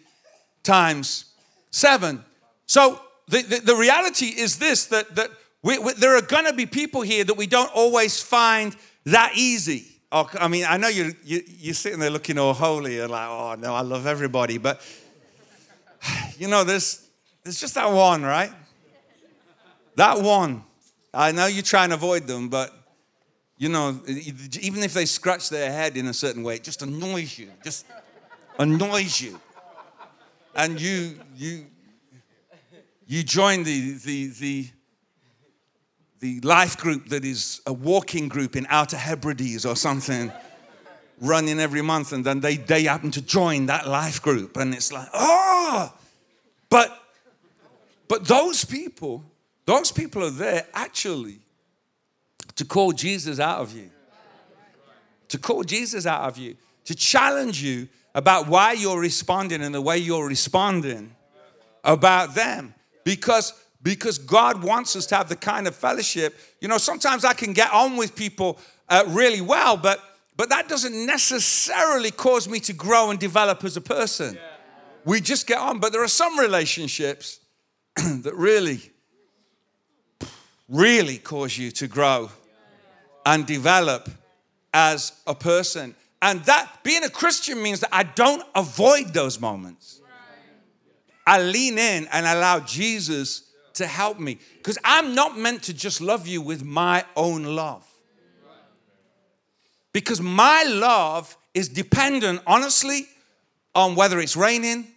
[0.62, 1.26] times
[1.70, 2.24] seven.
[2.66, 5.30] So the, the, the reality is this that, that
[5.62, 9.32] we, we, there are going to be people here that we don't always find that
[9.34, 9.86] easy.
[10.10, 13.28] Oh, I mean, I know you're, you, you're sitting there looking all holy and like,
[13.28, 14.58] oh no, I love everybody.
[14.58, 14.80] But,
[16.38, 17.06] you know, there's,
[17.42, 18.52] there's just that one, right?
[19.96, 20.64] That one.
[21.14, 22.72] I know you try and avoid them, but
[23.56, 27.38] you know, even if they scratch their head in a certain way, it just annoys
[27.38, 27.50] you.
[27.62, 27.86] Just
[28.58, 29.40] annoys you.
[30.54, 31.66] And you you
[33.06, 34.68] you join the the the
[36.20, 40.32] the life group that is a walking group in Outer Hebrides or something,
[41.20, 44.90] running every month, and then they, they happen to join that life group, and it's
[44.90, 45.92] like, oh,
[46.70, 46.98] but
[48.08, 49.24] but those people
[49.66, 51.38] those people are there actually
[52.56, 53.90] to call Jesus out of you.
[55.28, 56.56] To call Jesus out of you.
[56.84, 61.14] To challenge you about why you're responding and the way you're responding
[61.82, 62.74] about them.
[63.04, 66.34] Because because God wants us to have the kind of fellowship.
[66.58, 70.00] You know, sometimes I can get on with people uh, really well, but
[70.36, 74.38] but that doesn't necessarily cause me to grow and develop as a person.
[75.04, 77.40] We just get on, but there are some relationships
[77.96, 78.80] that really
[80.68, 82.30] really cause you to grow
[83.26, 84.08] and develop
[84.72, 85.94] as a person.
[86.20, 90.00] And that being a Christian means that I don't avoid those moments.
[91.26, 96.00] I lean in and allow Jesus to help me because I'm not meant to just
[96.00, 97.86] love you with my own love.
[99.92, 103.06] Because my love is dependent, honestly,
[103.74, 104.88] on whether it's raining,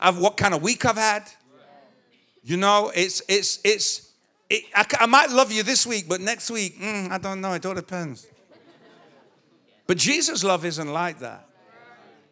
[0.00, 1.30] of what kind of week I've had.
[2.42, 4.05] You know, it's it's it's
[4.48, 7.52] it, I, I, might love you this week, but next week, mm, I don't know.
[7.54, 8.26] It all depends.
[9.86, 11.48] But Jesus' love isn't like that.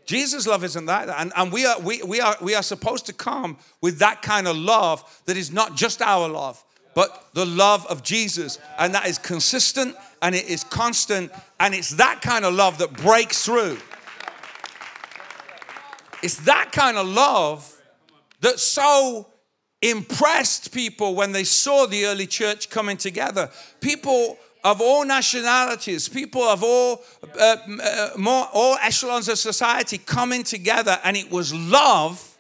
[0.07, 1.21] Jesus' love isn't like that.
[1.21, 4.47] And, and we, are, we, we, are, we are supposed to come with that kind
[4.47, 6.63] of love that is not just our love,
[6.95, 8.59] but the love of Jesus.
[8.79, 11.33] And that is consistent and it is constant.
[11.59, 13.79] And it's that kind of love that breaks through.
[16.23, 17.71] It's that kind of love
[18.41, 19.27] that so
[19.91, 23.51] impressed people when they saw the early church coming together.
[23.81, 27.03] People of all nationalities, people of all
[27.39, 32.39] uh, uh, more all echelons of society coming together, and it was love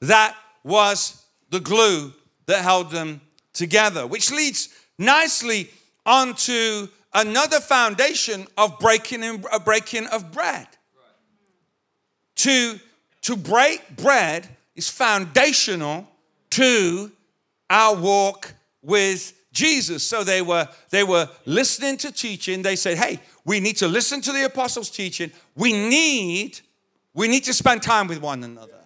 [0.00, 2.12] that was the glue
[2.46, 3.20] that held them
[3.52, 4.06] together.
[4.06, 5.68] Which leads nicely
[6.06, 10.68] onto another foundation of breaking and uh, breaking of bread.
[12.36, 12.78] To
[13.22, 16.08] to break bread is foundational
[16.52, 17.10] to
[17.68, 20.06] our walk with Jesus.
[20.06, 22.62] So they were they were listening to teaching.
[22.62, 25.30] They said, "Hey, we need to listen to the apostles' teaching.
[25.54, 26.60] We need
[27.14, 28.78] we need to spend time with one another.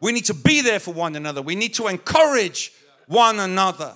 [0.00, 1.42] We need to be there for one another.
[1.42, 2.72] We need to encourage
[3.06, 3.94] one another."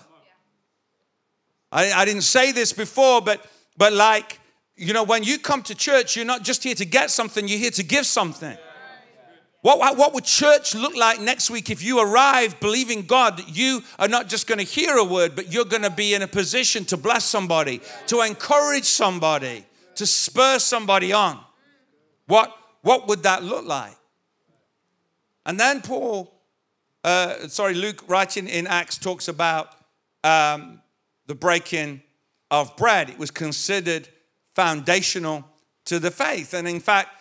[1.73, 3.45] I, I didn't say this before, but
[3.77, 4.41] but like
[4.77, 7.59] you know, when you come to church, you're not just here to get something; you're
[7.59, 8.57] here to give something.
[9.67, 13.83] What, what would church look like next week if you arrive believing God that you
[13.99, 16.29] are not just going to hear a word, but you're going to be in a
[16.29, 21.41] position to bless somebody, to encourage somebody, to spur somebody on?
[22.29, 23.97] What, what would that look like?
[25.45, 26.33] And then Paul,
[27.03, 29.71] uh, sorry, Luke, writing in Acts, talks about
[30.23, 30.81] um,
[31.27, 32.03] the breaking
[32.53, 33.11] of bread.
[33.11, 34.07] It was considered
[34.55, 35.45] foundational
[35.87, 36.55] to the faith.
[36.55, 37.16] And in fact,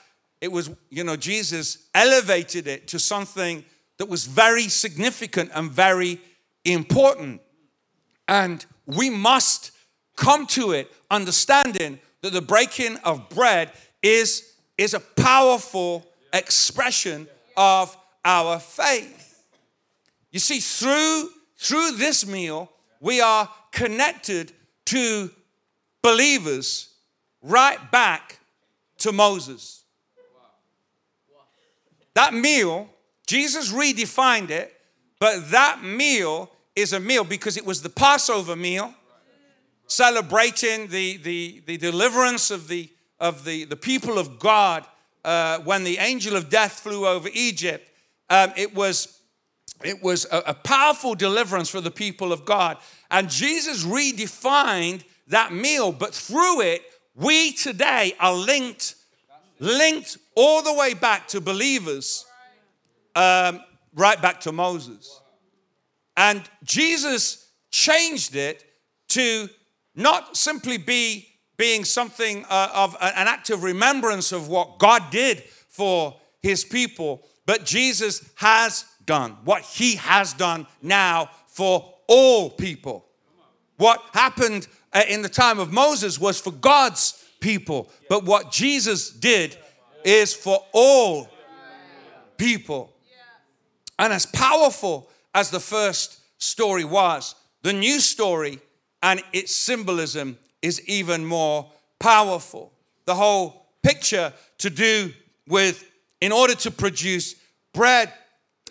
[0.45, 3.65] it was, you know, Jesus elevated it to something
[3.97, 6.21] that was very significant and very
[6.63, 7.41] important.
[8.27, 9.71] And we must
[10.15, 13.71] come to it understanding that the breaking of bread
[14.03, 17.27] is, is a powerful expression
[17.57, 19.47] of our faith.
[20.31, 24.51] You see, through, through this meal, we are connected
[24.85, 25.31] to
[26.03, 26.93] believers
[27.41, 28.37] right back
[28.99, 29.84] to Moses.
[32.15, 32.89] That meal
[33.27, 34.73] Jesus redefined it,
[35.19, 38.93] but that meal is a meal because it was the Passover meal,
[39.87, 44.85] celebrating the, the, the deliverance of the, of the, the people of God
[45.23, 47.89] uh, when the angel of death flew over Egypt.
[48.29, 49.19] Um, it was,
[49.83, 52.77] it was a, a powerful deliverance for the people of God.
[53.09, 56.83] And Jesus redefined that meal, but through it,
[57.15, 58.94] we today are linked,
[59.59, 62.25] linked all the way back to believers,
[63.15, 63.61] um,
[63.93, 65.21] right back to Moses.
[66.17, 68.63] And Jesus changed it
[69.09, 69.49] to
[69.95, 75.43] not simply be being something uh, of an act of remembrance of what God did
[75.69, 83.05] for his people, but Jesus has done what he has done now for all people.
[83.77, 89.11] What happened uh, in the time of Moses was for God's people, but what Jesus
[89.11, 89.55] did
[90.03, 91.29] is for all
[92.37, 92.91] people.
[93.99, 98.59] And as powerful as the first story was, the new story
[99.03, 102.73] and its symbolism is even more powerful.
[103.05, 105.13] The whole picture to do
[105.47, 105.87] with,
[106.21, 107.35] in order to produce
[107.75, 108.11] bread,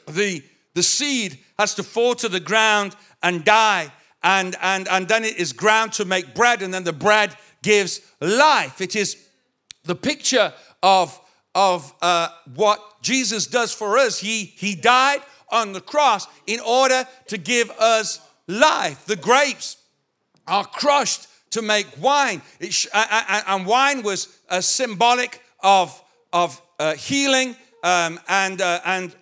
[0.09, 0.43] the,
[0.75, 3.93] the seed has to fall to the ground and die
[4.25, 8.01] and, and, and then it is ground to make bread, and then the bread gives
[8.21, 8.81] life.
[8.81, 9.17] It is
[9.83, 11.19] the picture of,
[11.55, 14.21] of uh, what Jesus does for us.
[14.21, 19.07] He, he died on the cross in order to give us life.
[19.07, 19.79] The grapes
[20.47, 27.57] are crushed to make wine, sh- and wine was a symbolic of, of uh, healing
[27.83, 29.15] um, and, uh, and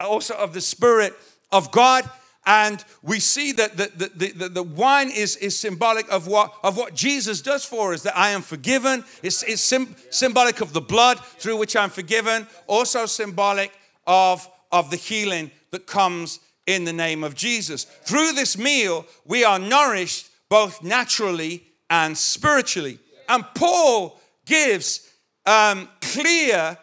[0.00, 1.14] also of the Spirit
[1.52, 2.08] of God
[2.44, 6.76] and we see that the, the, the, the, wine is, is symbolic of what, of
[6.76, 9.04] what Jesus does for us, that I am forgiven.
[9.22, 13.72] It's, it's sim, symbolic of the blood through which I'm forgiven, also symbolic
[14.08, 17.84] of, of the healing that comes in the name of Jesus.
[17.84, 22.98] Through this meal, we are nourished both naturally and spiritually.
[23.28, 25.08] And Paul gives
[25.46, 26.76] um, clear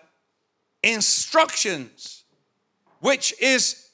[0.84, 2.24] instructions,
[3.02, 3.90] which is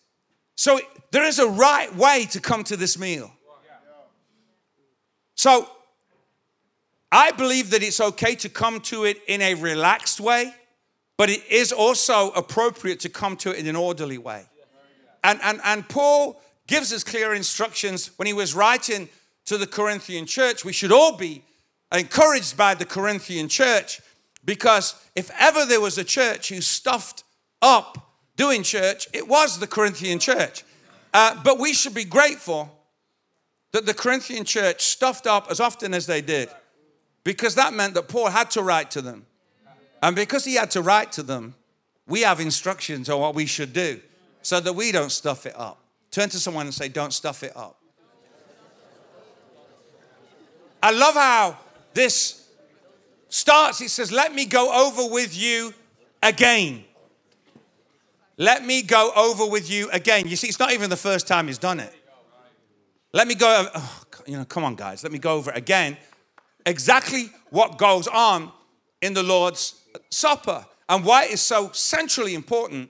[0.56, 0.80] so
[1.16, 3.32] there is a right way to come to this meal.
[5.36, 5.70] So
[7.10, 10.54] I believe that it's okay to come to it in a relaxed way,
[11.16, 14.44] but it is also appropriate to come to it in an orderly way.
[15.24, 19.08] And, and, and Paul gives us clear instructions when he was writing
[19.46, 20.66] to the Corinthian church.
[20.66, 21.46] We should all be
[21.94, 24.02] encouraged by the Corinthian church
[24.44, 27.24] because if ever there was a church who stuffed
[27.62, 30.66] up doing church, it was the Corinthian church.
[31.16, 32.70] Uh, but we should be grateful
[33.72, 36.50] that the Corinthian church stuffed up as often as they did
[37.24, 39.26] because that meant that Paul had to write to them.
[40.04, 41.56] And because he had to write to them,
[42.06, 44.02] we have instructions on what we should do
[44.42, 45.82] so that we don't stuff it up.
[46.12, 47.80] Turn to someone and say, Don't stuff it up.
[50.84, 51.58] I love how
[51.94, 52.46] this
[53.30, 53.80] starts.
[53.80, 55.74] It says, Let me go over with you
[56.22, 56.84] again.
[58.38, 60.28] Let me go over with you again.
[60.28, 61.94] You see, it's not even the first time he's done it.
[63.14, 65.98] Let me go, oh, you know, come on, guys, let me go over again.
[66.66, 68.52] Exactly what goes on
[69.02, 72.90] in the Lord's Supper and why it's so centrally important.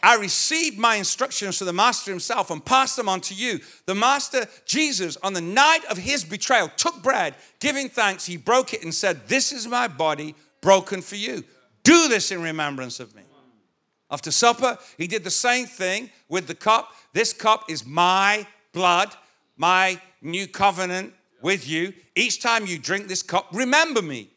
[0.00, 3.58] I received my instructions from the Master himself and passed them on to you.
[3.86, 8.74] The Master, Jesus, on the night of his betrayal, took bread, giving thanks, he broke
[8.74, 11.42] it and said, This is my body broken for you.
[11.82, 13.23] Do this in remembrance of me.
[14.10, 16.92] After supper, he did the same thing with the cup.
[17.12, 19.14] This cup is my blood,
[19.56, 21.92] my new covenant with you.
[22.14, 24.30] Each time you drink this cup, remember me.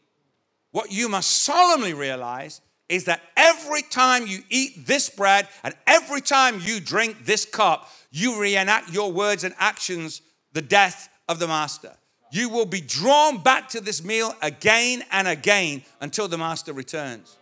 [0.72, 6.22] What you must solemnly realize is that every time you eat this bread and every
[6.22, 10.22] time you drink this cup, you reenact your words and actions
[10.54, 11.94] the death of the master.
[12.32, 17.38] You will be drawn back to this meal again and again until the master returns.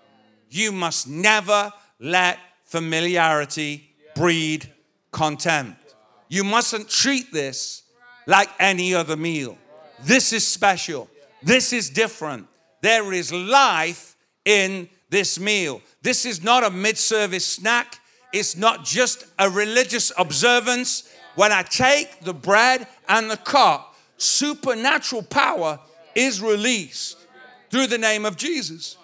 [0.50, 4.72] You must never let familiarity breed
[5.12, 5.96] contempt.
[6.28, 7.84] You mustn't treat this
[8.28, 9.58] like any other meal.
[10.04, 11.10] This is special.
[11.44, 12.48] This is different.
[12.82, 15.82] There is life in this meal.
[16.02, 18.00] This is not a mid service snack.
[18.34, 21.10] It's not just a religious observance.
[21.36, 25.80] When I take the bread and the cup, supernatural power
[26.16, 27.18] is released
[27.70, 28.98] through the name of Jesus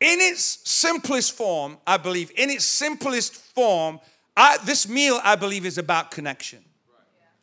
[0.00, 4.00] in its simplest form, I believe, in its simplest form,
[4.36, 6.62] I, this meal, I believe, is about connection.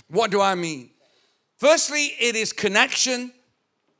[0.08, 0.92] What do I mean?
[1.58, 3.32] Firstly, it is connection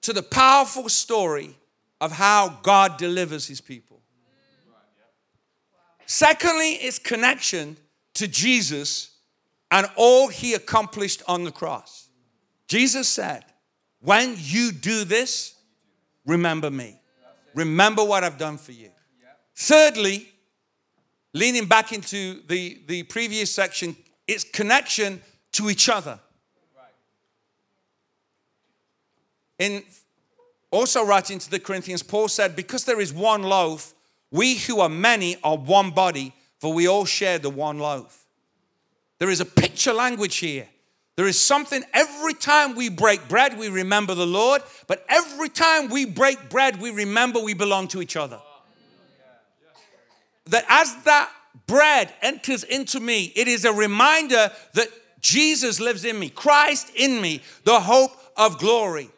[0.02, 1.56] to the powerful story
[2.00, 4.02] of how God delivers his people.
[6.06, 7.78] Secondly, its connection
[8.16, 9.12] to Jesus
[9.72, 12.10] and all he accomplished on the cross.
[12.68, 13.46] Jesus said,
[14.02, 15.56] When you do this,
[16.26, 17.00] remember me.
[17.56, 18.90] Remember what I've done for you.
[19.56, 20.28] Thirdly,
[21.34, 23.96] leaning back into the, the previous section,
[24.28, 25.22] its connection
[25.54, 26.20] to each other.
[29.60, 29.84] In
[30.72, 33.94] also writing to the Corinthians, Paul said, Because there is one loaf,
[34.32, 38.26] we who are many are one body, for we all share the one loaf.
[39.20, 40.68] There is a picture language here.
[41.16, 45.90] There is something every time we break bread, we remember the Lord, but every time
[45.90, 48.40] we break bread, we remember we belong to each other.
[50.48, 51.30] That as that
[51.68, 54.88] bread enters into me, it is a reminder that
[55.22, 59.10] Jesus lives in me, Christ in me, the hope of glory.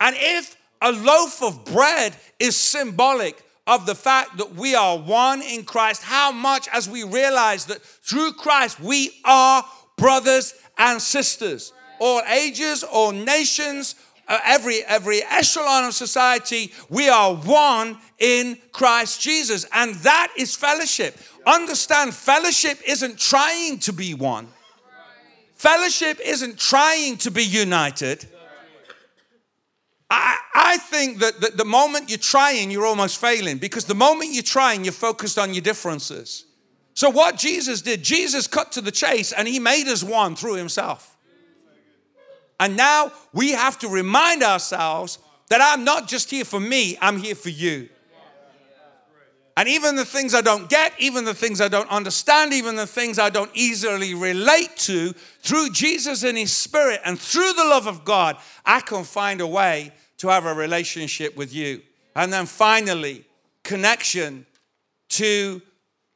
[0.00, 5.42] And if a loaf of bread is symbolic of the fact that we are one
[5.42, 9.64] in Christ, how much as we realize that through Christ we are
[9.96, 13.94] brothers and sisters, all ages, all nations,
[14.26, 20.56] uh, every every echelon of society, we are one in Christ Jesus, and that is
[20.56, 21.16] fellowship.
[21.46, 24.48] Understand, fellowship isn't trying to be one.
[25.54, 28.26] Fellowship isn't trying to be united.
[30.10, 34.32] I, I think that the, the moment you're trying, you're almost failing because the moment
[34.32, 36.44] you're trying, you're focused on your differences.
[36.94, 40.54] So, what Jesus did, Jesus cut to the chase and he made us one through
[40.54, 41.16] himself.
[42.60, 45.18] And now we have to remind ourselves
[45.48, 47.88] that I'm not just here for me, I'm here for you.
[49.56, 52.86] And even the things I don't get, even the things I don't understand, even the
[52.86, 57.86] things I don't easily relate to, through Jesus and His Spirit and through the love
[57.86, 61.82] of God, I can find a way to have a relationship with you.
[62.16, 63.26] And then finally,
[63.62, 64.46] connection
[65.10, 65.60] to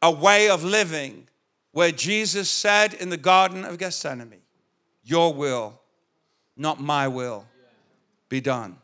[0.03, 1.29] a way of living
[1.73, 4.41] where Jesus said in the Garden of Gethsemane,
[5.03, 5.81] Your will,
[6.57, 7.47] not my will,
[8.29, 8.79] be done.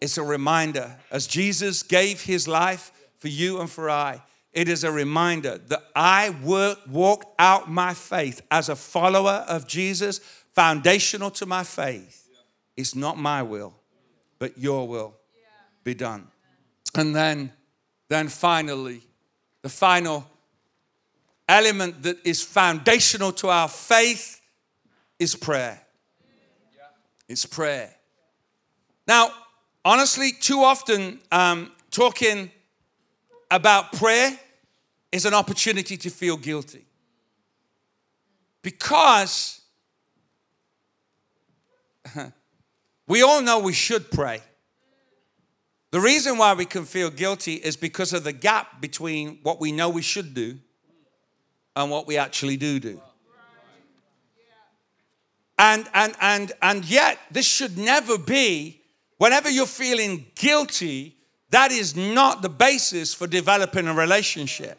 [0.00, 4.84] It's a reminder as Jesus gave his life for you and for I, it is
[4.84, 10.18] a reminder that I work, walk out my faith as a follower of Jesus,
[10.52, 12.28] foundational to my faith.
[12.76, 13.74] It's not my will,
[14.38, 15.14] but your will
[15.82, 16.28] be done.
[16.94, 17.52] And then,
[18.08, 19.02] then finally,
[19.62, 20.26] the final
[21.48, 24.40] element that is foundational to our faith
[25.18, 25.80] is prayer.
[27.28, 27.94] It's prayer.
[29.06, 29.30] Now,
[29.84, 32.50] honestly, too often um, talking
[33.50, 34.38] about prayer
[35.12, 36.86] is an opportunity to feel guilty.
[38.62, 39.60] Because
[43.06, 44.40] We all know we should pray.
[45.90, 49.72] The reason why we can feel guilty is because of the gap between what we
[49.72, 50.58] know we should do
[51.76, 53.00] and what we actually do do.
[55.58, 58.80] And, and, and, and yet, this should never be,
[59.18, 61.16] whenever you're feeling guilty,
[61.50, 64.78] that is not the basis for developing a relationship.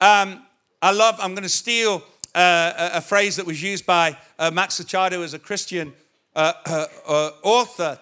[0.00, 0.42] Um,
[0.82, 2.02] I love, I'm going to steal
[2.34, 5.92] uh, a, a, phrase that was used by uh, Max Lucado as a Christian
[6.36, 7.98] uh, uh, uh, author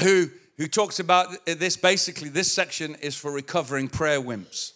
[0.00, 4.72] who, who talks about this basically, this section is for recovering prayer wimps.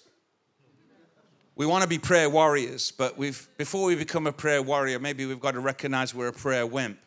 [1.60, 5.26] We want to be prayer warriors, but we've, before we become a prayer warrior, maybe
[5.26, 6.98] we've got to recognize we're a prayer wimp.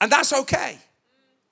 [0.00, 0.78] And that's okay,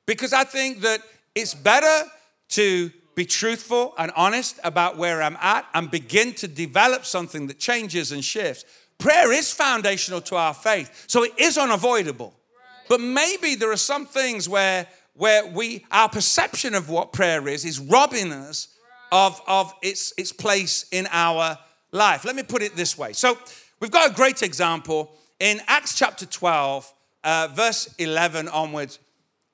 [0.06, 1.00] because I think that
[1.34, 2.08] it's better
[2.50, 7.58] to be truthful and honest about where I'm at and begin to develop something that
[7.58, 8.64] changes and shifts.
[8.98, 12.32] Prayer is foundational to our faith, so it is unavoidable.
[12.88, 17.64] But maybe there are some things where where we our perception of what prayer is
[17.64, 18.68] is robbing us
[19.10, 21.58] of, of its, its place in our
[21.92, 22.24] life.
[22.24, 23.12] Let me put it this way.
[23.12, 23.38] So
[23.80, 26.92] we've got a great example in Acts chapter 12,
[27.24, 28.98] uh, verse 11 onwards.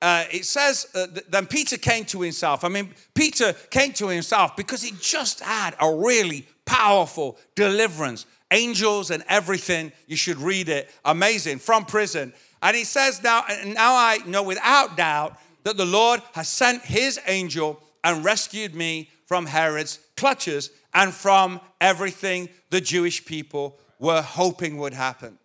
[0.01, 2.63] Uh, it says, uh, then Peter came to himself.
[2.63, 8.25] I mean, Peter came to himself because he just had a really powerful deliverance.
[8.51, 10.89] Angels and everything, you should read it.
[11.03, 11.59] Amazing.
[11.59, 12.31] From prison.
[12.61, 17.19] And he says, Now, now I know without doubt that the Lord has sent his
[17.27, 24.77] angel and rescued me from Herod's clutches and from everything the Jewish people were hoping
[24.77, 25.37] would happen.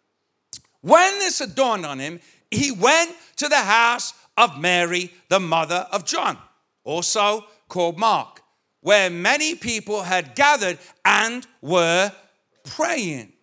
[0.80, 5.86] When this had dawned on him, he went to the house of Mary, the mother
[5.92, 6.38] of John,
[6.84, 8.40] also called Mark,
[8.80, 12.10] where many people had gathered and were
[12.64, 13.34] praying.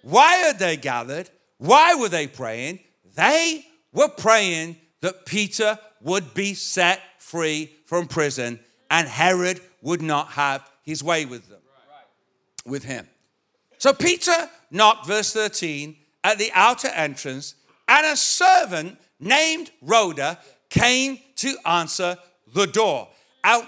[0.00, 1.28] Why had they gathered?
[1.58, 2.80] Why were they praying?
[3.14, 8.58] They were praying that Peter would be set free from prison
[8.90, 11.57] and Herod would not have his way with them.
[12.68, 13.06] With him.
[13.78, 17.54] So Peter knocked, verse 13, at the outer entrance,
[17.86, 20.38] and a servant named Rhoda
[20.68, 22.16] came to answer
[22.54, 23.08] the door.
[23.44, 23.66] And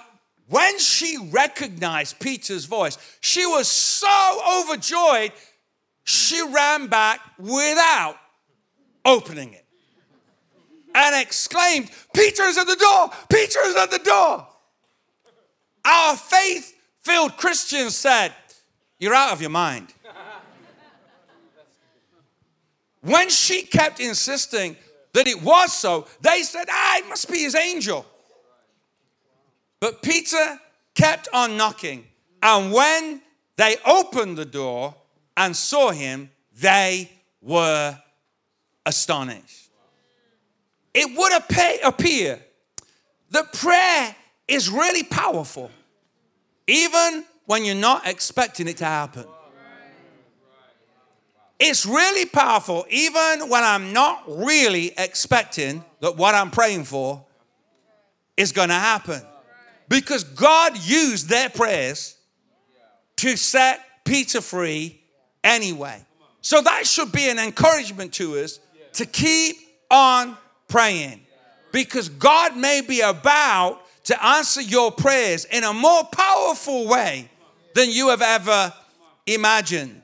[0.49, 5.33] when she recognized Peter's voice, she was so overjoyed,
[6.05, 8.17] she ran back without
[9.05, 9.65] opening it
[10.95, 13.11] and exclaimed, Peter is at the door!
[13.29, 14.47] Peter is at the door!
[15.85, 18.35] Our faith filled Christians said,
[19.01, 19.93] You're out of your mind.
[23.01, 24.77] When she kept insisting
[25.15, 28.05] that it was so, they said, Ah, it must be his angel.
[29.81, 30.61] But Peter
[30.95, 32.07] kept on knocking,
[32.43, 33.23] and when
[33.57, 34.95] they opened the door
[35.35, 36.31] and saw him,
[36.61, 37.99] they were
[38.85, 39.71] astonished.
[40.93, 41.33] It would
[41.83, 42.39] appear
[43.31, 44.15] that prayer
[44.47, 45.71] is really powerful,
[46.67, 49.25] even when you're not expecting it to happen.
[51.59, 57.25] It's really powerful, even when I'm not really expecting that what I'm praying for
[58.37, 59.21] is going to happen.
[59.89, 62.15] Because God used their prayers
[63.17, 65.01] to set Peter free
[65.43, 66.07] anyway.
[66.43, 68.61] So that should be an encouragement to us
[68.93, 69.57] to keep
[69.91, 70.37] on
[70.69, 71.21] praying.
[71.73, 77.29] Because God may be about to answer your prayers in a more powerful way
[77.75, 78.73] than you have ever
[79.27, 80.03] imagined.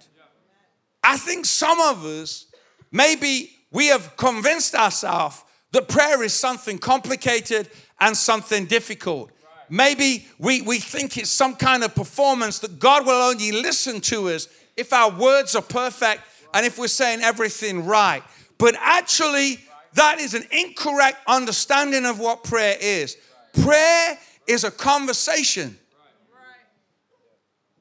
[1.02, 2.46] I think some of us,
[2.90, 5.42] maybe we have convinced ourselves
[5.72, 7.68] that prayer is something complicated
[8.00, 9.30] and something difficult.
[9.68, 14.28] Maybe we, we think it's some kind of performance that God will only listen to
[14.28, 16.22] us if our words are perfect
[16.54, 18.22] and if we're saying everything right.
[18.58, 19.58] But actually,
[19.94, 23.16] that is an incorrect understanding of what prayer is.
[23.62, 25.78] Prayer is a conversation,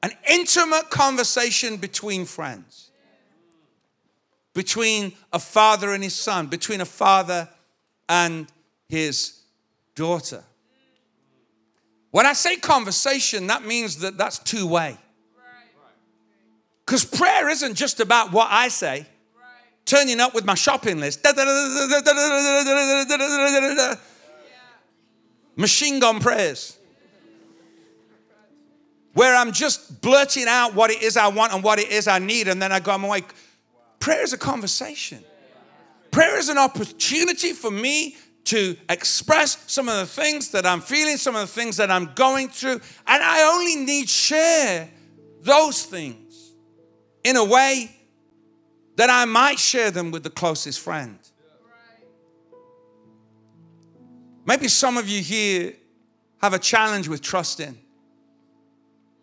[0.02, 2.86] an intimate conversation between friends
[4.56, 7.46] between a father and his son, between a father
[8.08, 8.46] and
[8.88, 9.42] his
[9.94, 10.42] daughter.
[12.10, 14.96] When I say conversation, that means that that's two way.
[16.86, 19.06] Because prayer isn't just about what I say,
[19.84, 21.22] turning up with my shopping list.
[25.54, 26.78] Machine gun prayers.
[29.16, 32.18] Where I'm just blurting out what it is I want and what it is I
[32.18, 33.34] need, and then I go, I'm like,
[33.98, 35.24] Prayer is a conversation.
[36.10, 38.14] Prayer is an opportunity for me
[38.44, 42.12] to express some of the things that I'm feeling, some of the things that I'm
[42.14, 44.90] going through, and I only need share
[45.40, 46.52] those things
[47.24, 47.96] in a way
[48.96, 51.18] that I might share them with the closest friend.
[54.44, 55.72] Maybe some of you here
[56.42, 57.78] have a challenge with trusting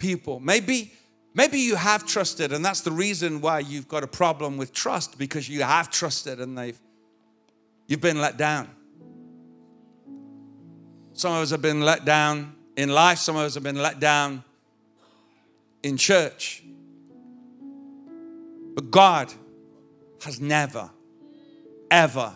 [0.03, 0.39] people.
[0.41, 0.91] Maybe
[1.35, 5.17] Maybe you have trusted, and that's the reason why you've got a problem with trust
[5.17, 6.79] because you have trusted and they've
[7.87, 8.69] you've been let down.
[11.13, 13.99] Some of us have been let down in life, some of us have been let
[13.99, 14.43] down
[15.81, 16.63] in church.
[18.75, 19.33] But God
[20.23, 20.89] has never,
[21.89, 22.33] ever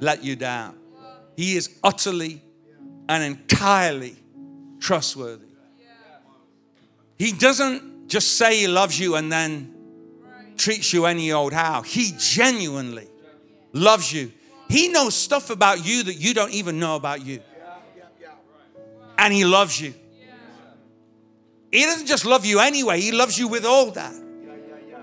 [0.00, 0.76] let you down.
[1.36, 2.42] He is utterly
[3.08, 4.16] and entirely
[4.80, 5.43] trustworthy.
[7.24, 9.74] He doesn't just say he loves you and then
[10.58, 11.80] treats you any old how.
[11.80, 13.08] He genuinely
[13.72, 14.30] loves you.
[14.68, 17.40] He knows stuff about you that you don't even know about you.
[19.16, 19.94] And he loves you.
[21.72, 24.14] He doesn't just love you anyway, he loves you with all that.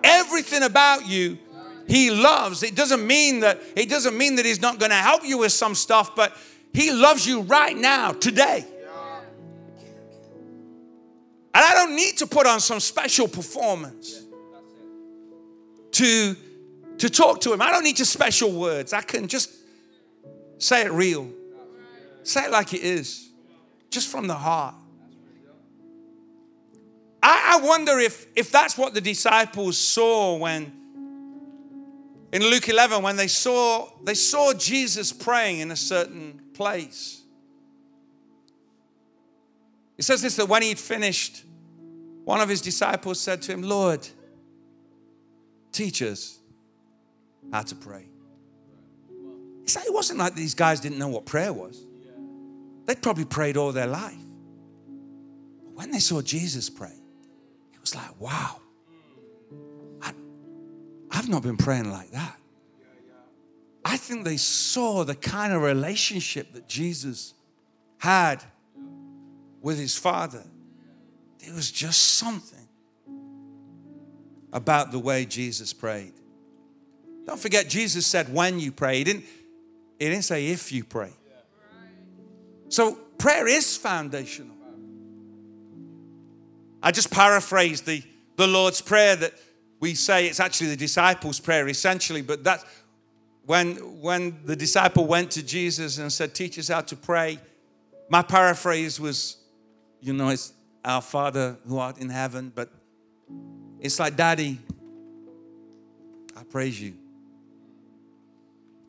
[0.04, 1.40] Everything about you
[1.88, 2.62] he loves.
[2.62, 5.54] It doesn't mean that it doesn't mean that he's not going to help you with
[5.54, 6.38] some stuff, but
[6.72, 8.68] he loves you right now, today.
[11.54, 14.24] And I don't need to put on some special performance
[15.92, 16.36] to,
[16.98, 17.62] to talk to him.
[17.62, 18.94] I don't need to special words.
[18.94, 19.52] I can just
[20.58, 21.30] say it real.
[22.24, 23.30] Say it like it is,
[23.90, 24.76] just from the heart.
[27.22, 30.72] I, I wonder if, if that's what the disciples saw when
[32.32, 37.21] in Luke 11 when they saw they saw Jesus praying in a certain place.
[40.02, 41.44] It says this that when he'd finished,
[42.26, 44.08] one of his disciples said to him, Lord,
[45.72, 46.40] teach us
[47.54, 48.08] how to pray.
[49.64, 51.86] It wasn't like these guys didn't know what prayer was.
[52.86, 54.18] They'd probably prayed all their life.
[55.66, 56.98] But when they saw Jesus pray,
[57.72, 58.60] it was like, wow,
[60.02, 60.14] I,
[61.12, 62.40] I've not been praying like that.
[63.86, 67.36] I think they saw the kind of relationship that Jesus
[68.00, 68.44] had
[69.62, 70.44] with his Father.
[71.40, 72.68] There was just something
[74.54, 76.14] about the way Jesus prayed.
[77.26, 78.98] Don't forget, Jesus said when you pray.
[78.98, 79.26] He didn't,
[80.00, 81.14] he didn't say if you pray.
[82.70, 84.56] So prayer is foundational.
[86.84, 88.02] I just paraphrased the,
[88.38, 89.34] the Lord's Prayer that
[89.80, 92.66] we say it's actually the disciples' prayer essentially, but that's
[93.46, 97.40] when, when the disciple went to Jesus and said, Teach us how to pray,
[98.10, 99.38] my paraphrase was,
[100.02, 102.70] you know, it's our Father who art in heaven, but
[103.80, 104.60] it's like, Daddy,
[106.36, 106.96] I praise you.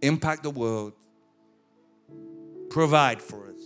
[0.00, 0.94] Impact the world,
[2.70, 3.62] provide for us,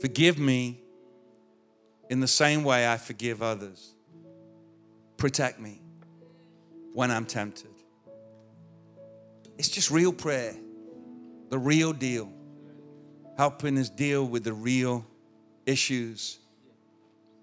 [0.00, 0.80] forgive me
[2.10, 3.94] in the same way I forgive others.
[5.16, 5.80] Protect me
[6.92, 7.70] when I'm tempted.
[9.56, 10.54] It's just real prayer,
[11.50, 12.30] the real deal,
[13.36, 15.04] helping us deal with the real
[15.68, 16.38] issues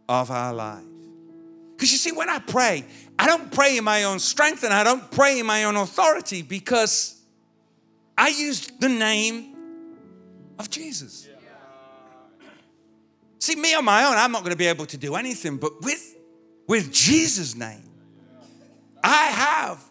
[0.09, 0.83] of our life.
[1.75, 2.85] Because you see, when I pray,
[3.19, 6.41] I don't pray in my own strength and I don't pray in my own authority
[6.41, 7.21] because
[8.17, 9.55] I use the name
[10.57, 11.27] of Jesus.
[13.39, 15.81] See, me on my own, I'm not going to be able to do anything, but
[15.81, 16.15] with,
[16.67, 17.83] with Jesus' name,
[19.03, 19.83] I have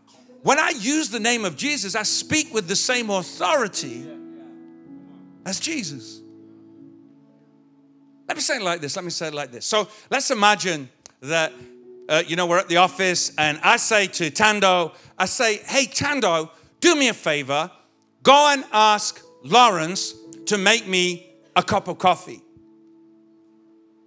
[0.45, 4.07] when I use the name of Jesus, I speak with the same authority
[5.47, 6.21] as Jesus.
[8.29, 8.97] Let me say it like this.
[8.97, 9.67] Let me say it like this.
[9.67, 10.89] So let's imagine
[11.21, 11.53] that,
[12.09, 15.87] uh, you know, we're at the office and I say to Tando, I say, hey,
[15.87, 16.51] Tando,
[16.81, 17.71] do me a favor.
[18.23, 20.15] Go and ask Lawrence
[20.47, 22.43] to make me a cup of coffee.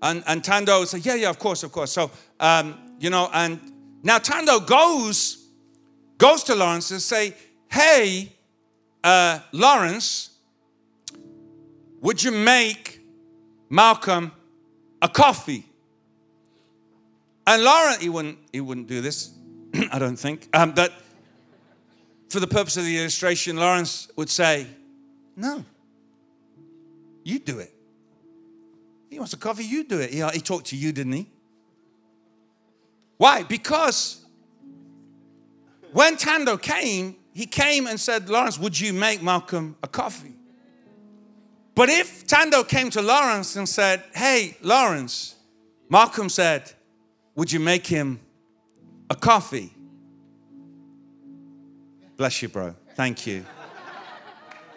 [0.01, 1.91] And, and Tando said, yeah, yeah, of course, of course.
[1.91, 3.59] So, um, you know, and
[4.03, 5.43] now Tando goes
[6.17, 7.35] goes to Lawrence and say,
[7.71, 8.33] hey,
[9.03, 10.31] uh, Lawrence,
[12.01, 12.96] would you make
[13.69, 14.31] Malcolm
[15.01, 15.65] a coffee?
[17.45, 19.31] And Lawrence, he wouldn't, he wouldn't do this,
[19.91, 20.49] I don't think.
[20.53, 20.91] Um, but
[22.29, 24.67] for the purpose of the illustration, Lawrence would say,
[25.35, 25.63] no,
[27.23, 27.73] you do it.
[29.09, 30.09] He wants a coffee, you do it.
[30.11, 31.29] He, he talked to you, didn't he?
[33.17, 33.43] Why?
[33.43, 34.25] Because
[35.91, 40.36] when Tando came, he came and said, Lawrence, would you make Malcolm a coffee?
[41.77, 45.35] But if Tando came to Lawrence and said, Hey, Lawrence,
[45.89, 46.71] Malcolm said,
[47.35, 48.19] Would you make him
[49.11, 49.71] a coffee?
[52.15, 52.73] Bless you, bro.
[52.95, 53.45] Thank you.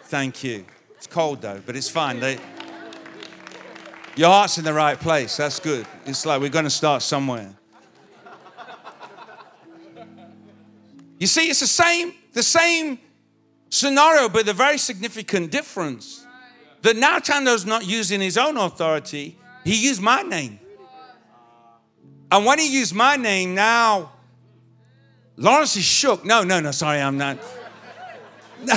[0.03, 0.63] Thank you.
[0.95, 2.19] It's cold though, but it's fine.
[2.19, 2.37] They,
[4.15, 5.37] your heart's in the right place.
[5.37, 5.87] That's good.
[6.05, 7.51] It's like we're going to start somewhere.
[11.17, 12.99] You see, it's the same, the same
[13.71, 16.20] scenario, but the very significant difference.
[16.81, 20.59] That Tando's not using his own authority, he used my name.
[22.31, 24.11] And when he used my name, now
[25.37, 26.25] Lawrence is shook.
[26.25, 27.37] No, no, no, sorry, I'm not.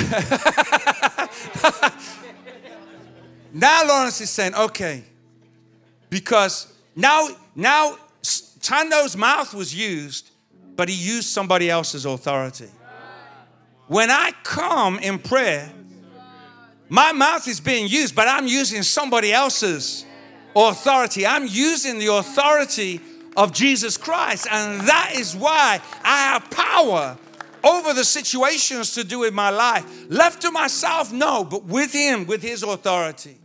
[3.52, 5.04] now Lawrence is saying, okay,
[6.10, 10.30] because now, now Tando's mouth was used
[10.76, 12.68] but he used somebody else's authority.
[13.86, 15.70] When I come in prayer,
[16.88, 20.04] my mouth is being used, but I'm using somebody else's
[20.54, 21.26] authority.
[21.26, 23.00] I'm using the authority
[23.36, 27.16] of Jesus Christ, and that is why I have power
[27.64, 29.84] over the situations to do in my life.
[30.10, 33.38] Left to myself, no, but with Him, with His authority,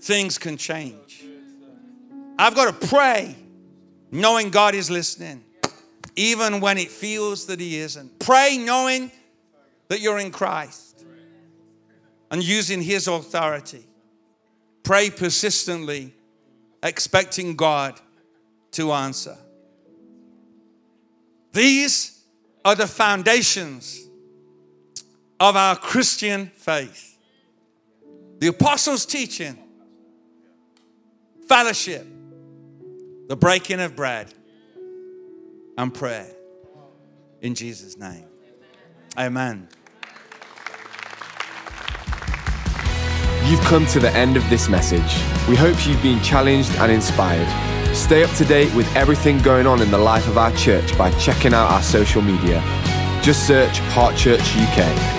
[0.00, 1.24] things can change.
[2.38, 3.36] I've got to pray
[4.10, 5.44] knowing God is listening,
[6.16, 8.18] even when it feels that He isn't.
[8.18, 9.10] Pray knowing
[9.88, 10.85] that you're in Christ
[12.30, 13.86] and using His authority.
[14.82, 16.14] Pray persistently,
[16.82, 18.00] expecting God
[18.72, 19.36] to answer.
[21.52, 22.22] These
[22.64, 24.06] are the foundations
[25.40, 27.18] of our Christian faith.
[28.38, 29.58] The apostles' teaching,
[31.48, 32.06] fellowship,
[33.28, 34.32] the breaking of bread,
[35.78, 36.28] and prayer.
[37.40, 38.26] In Jesus' name.
[39.18, 39.68] Amen.
[43.48, 45.22] You've come to the end of this message.
[45.48, 47.46] We hope you've been challenged and inspired.
[47.94, 51.12] Stay up to date with everything going on in the life of our church by
[51.12, 52.60] checking out our social media.
[53.22, 55.15] Just search Heart Church UK.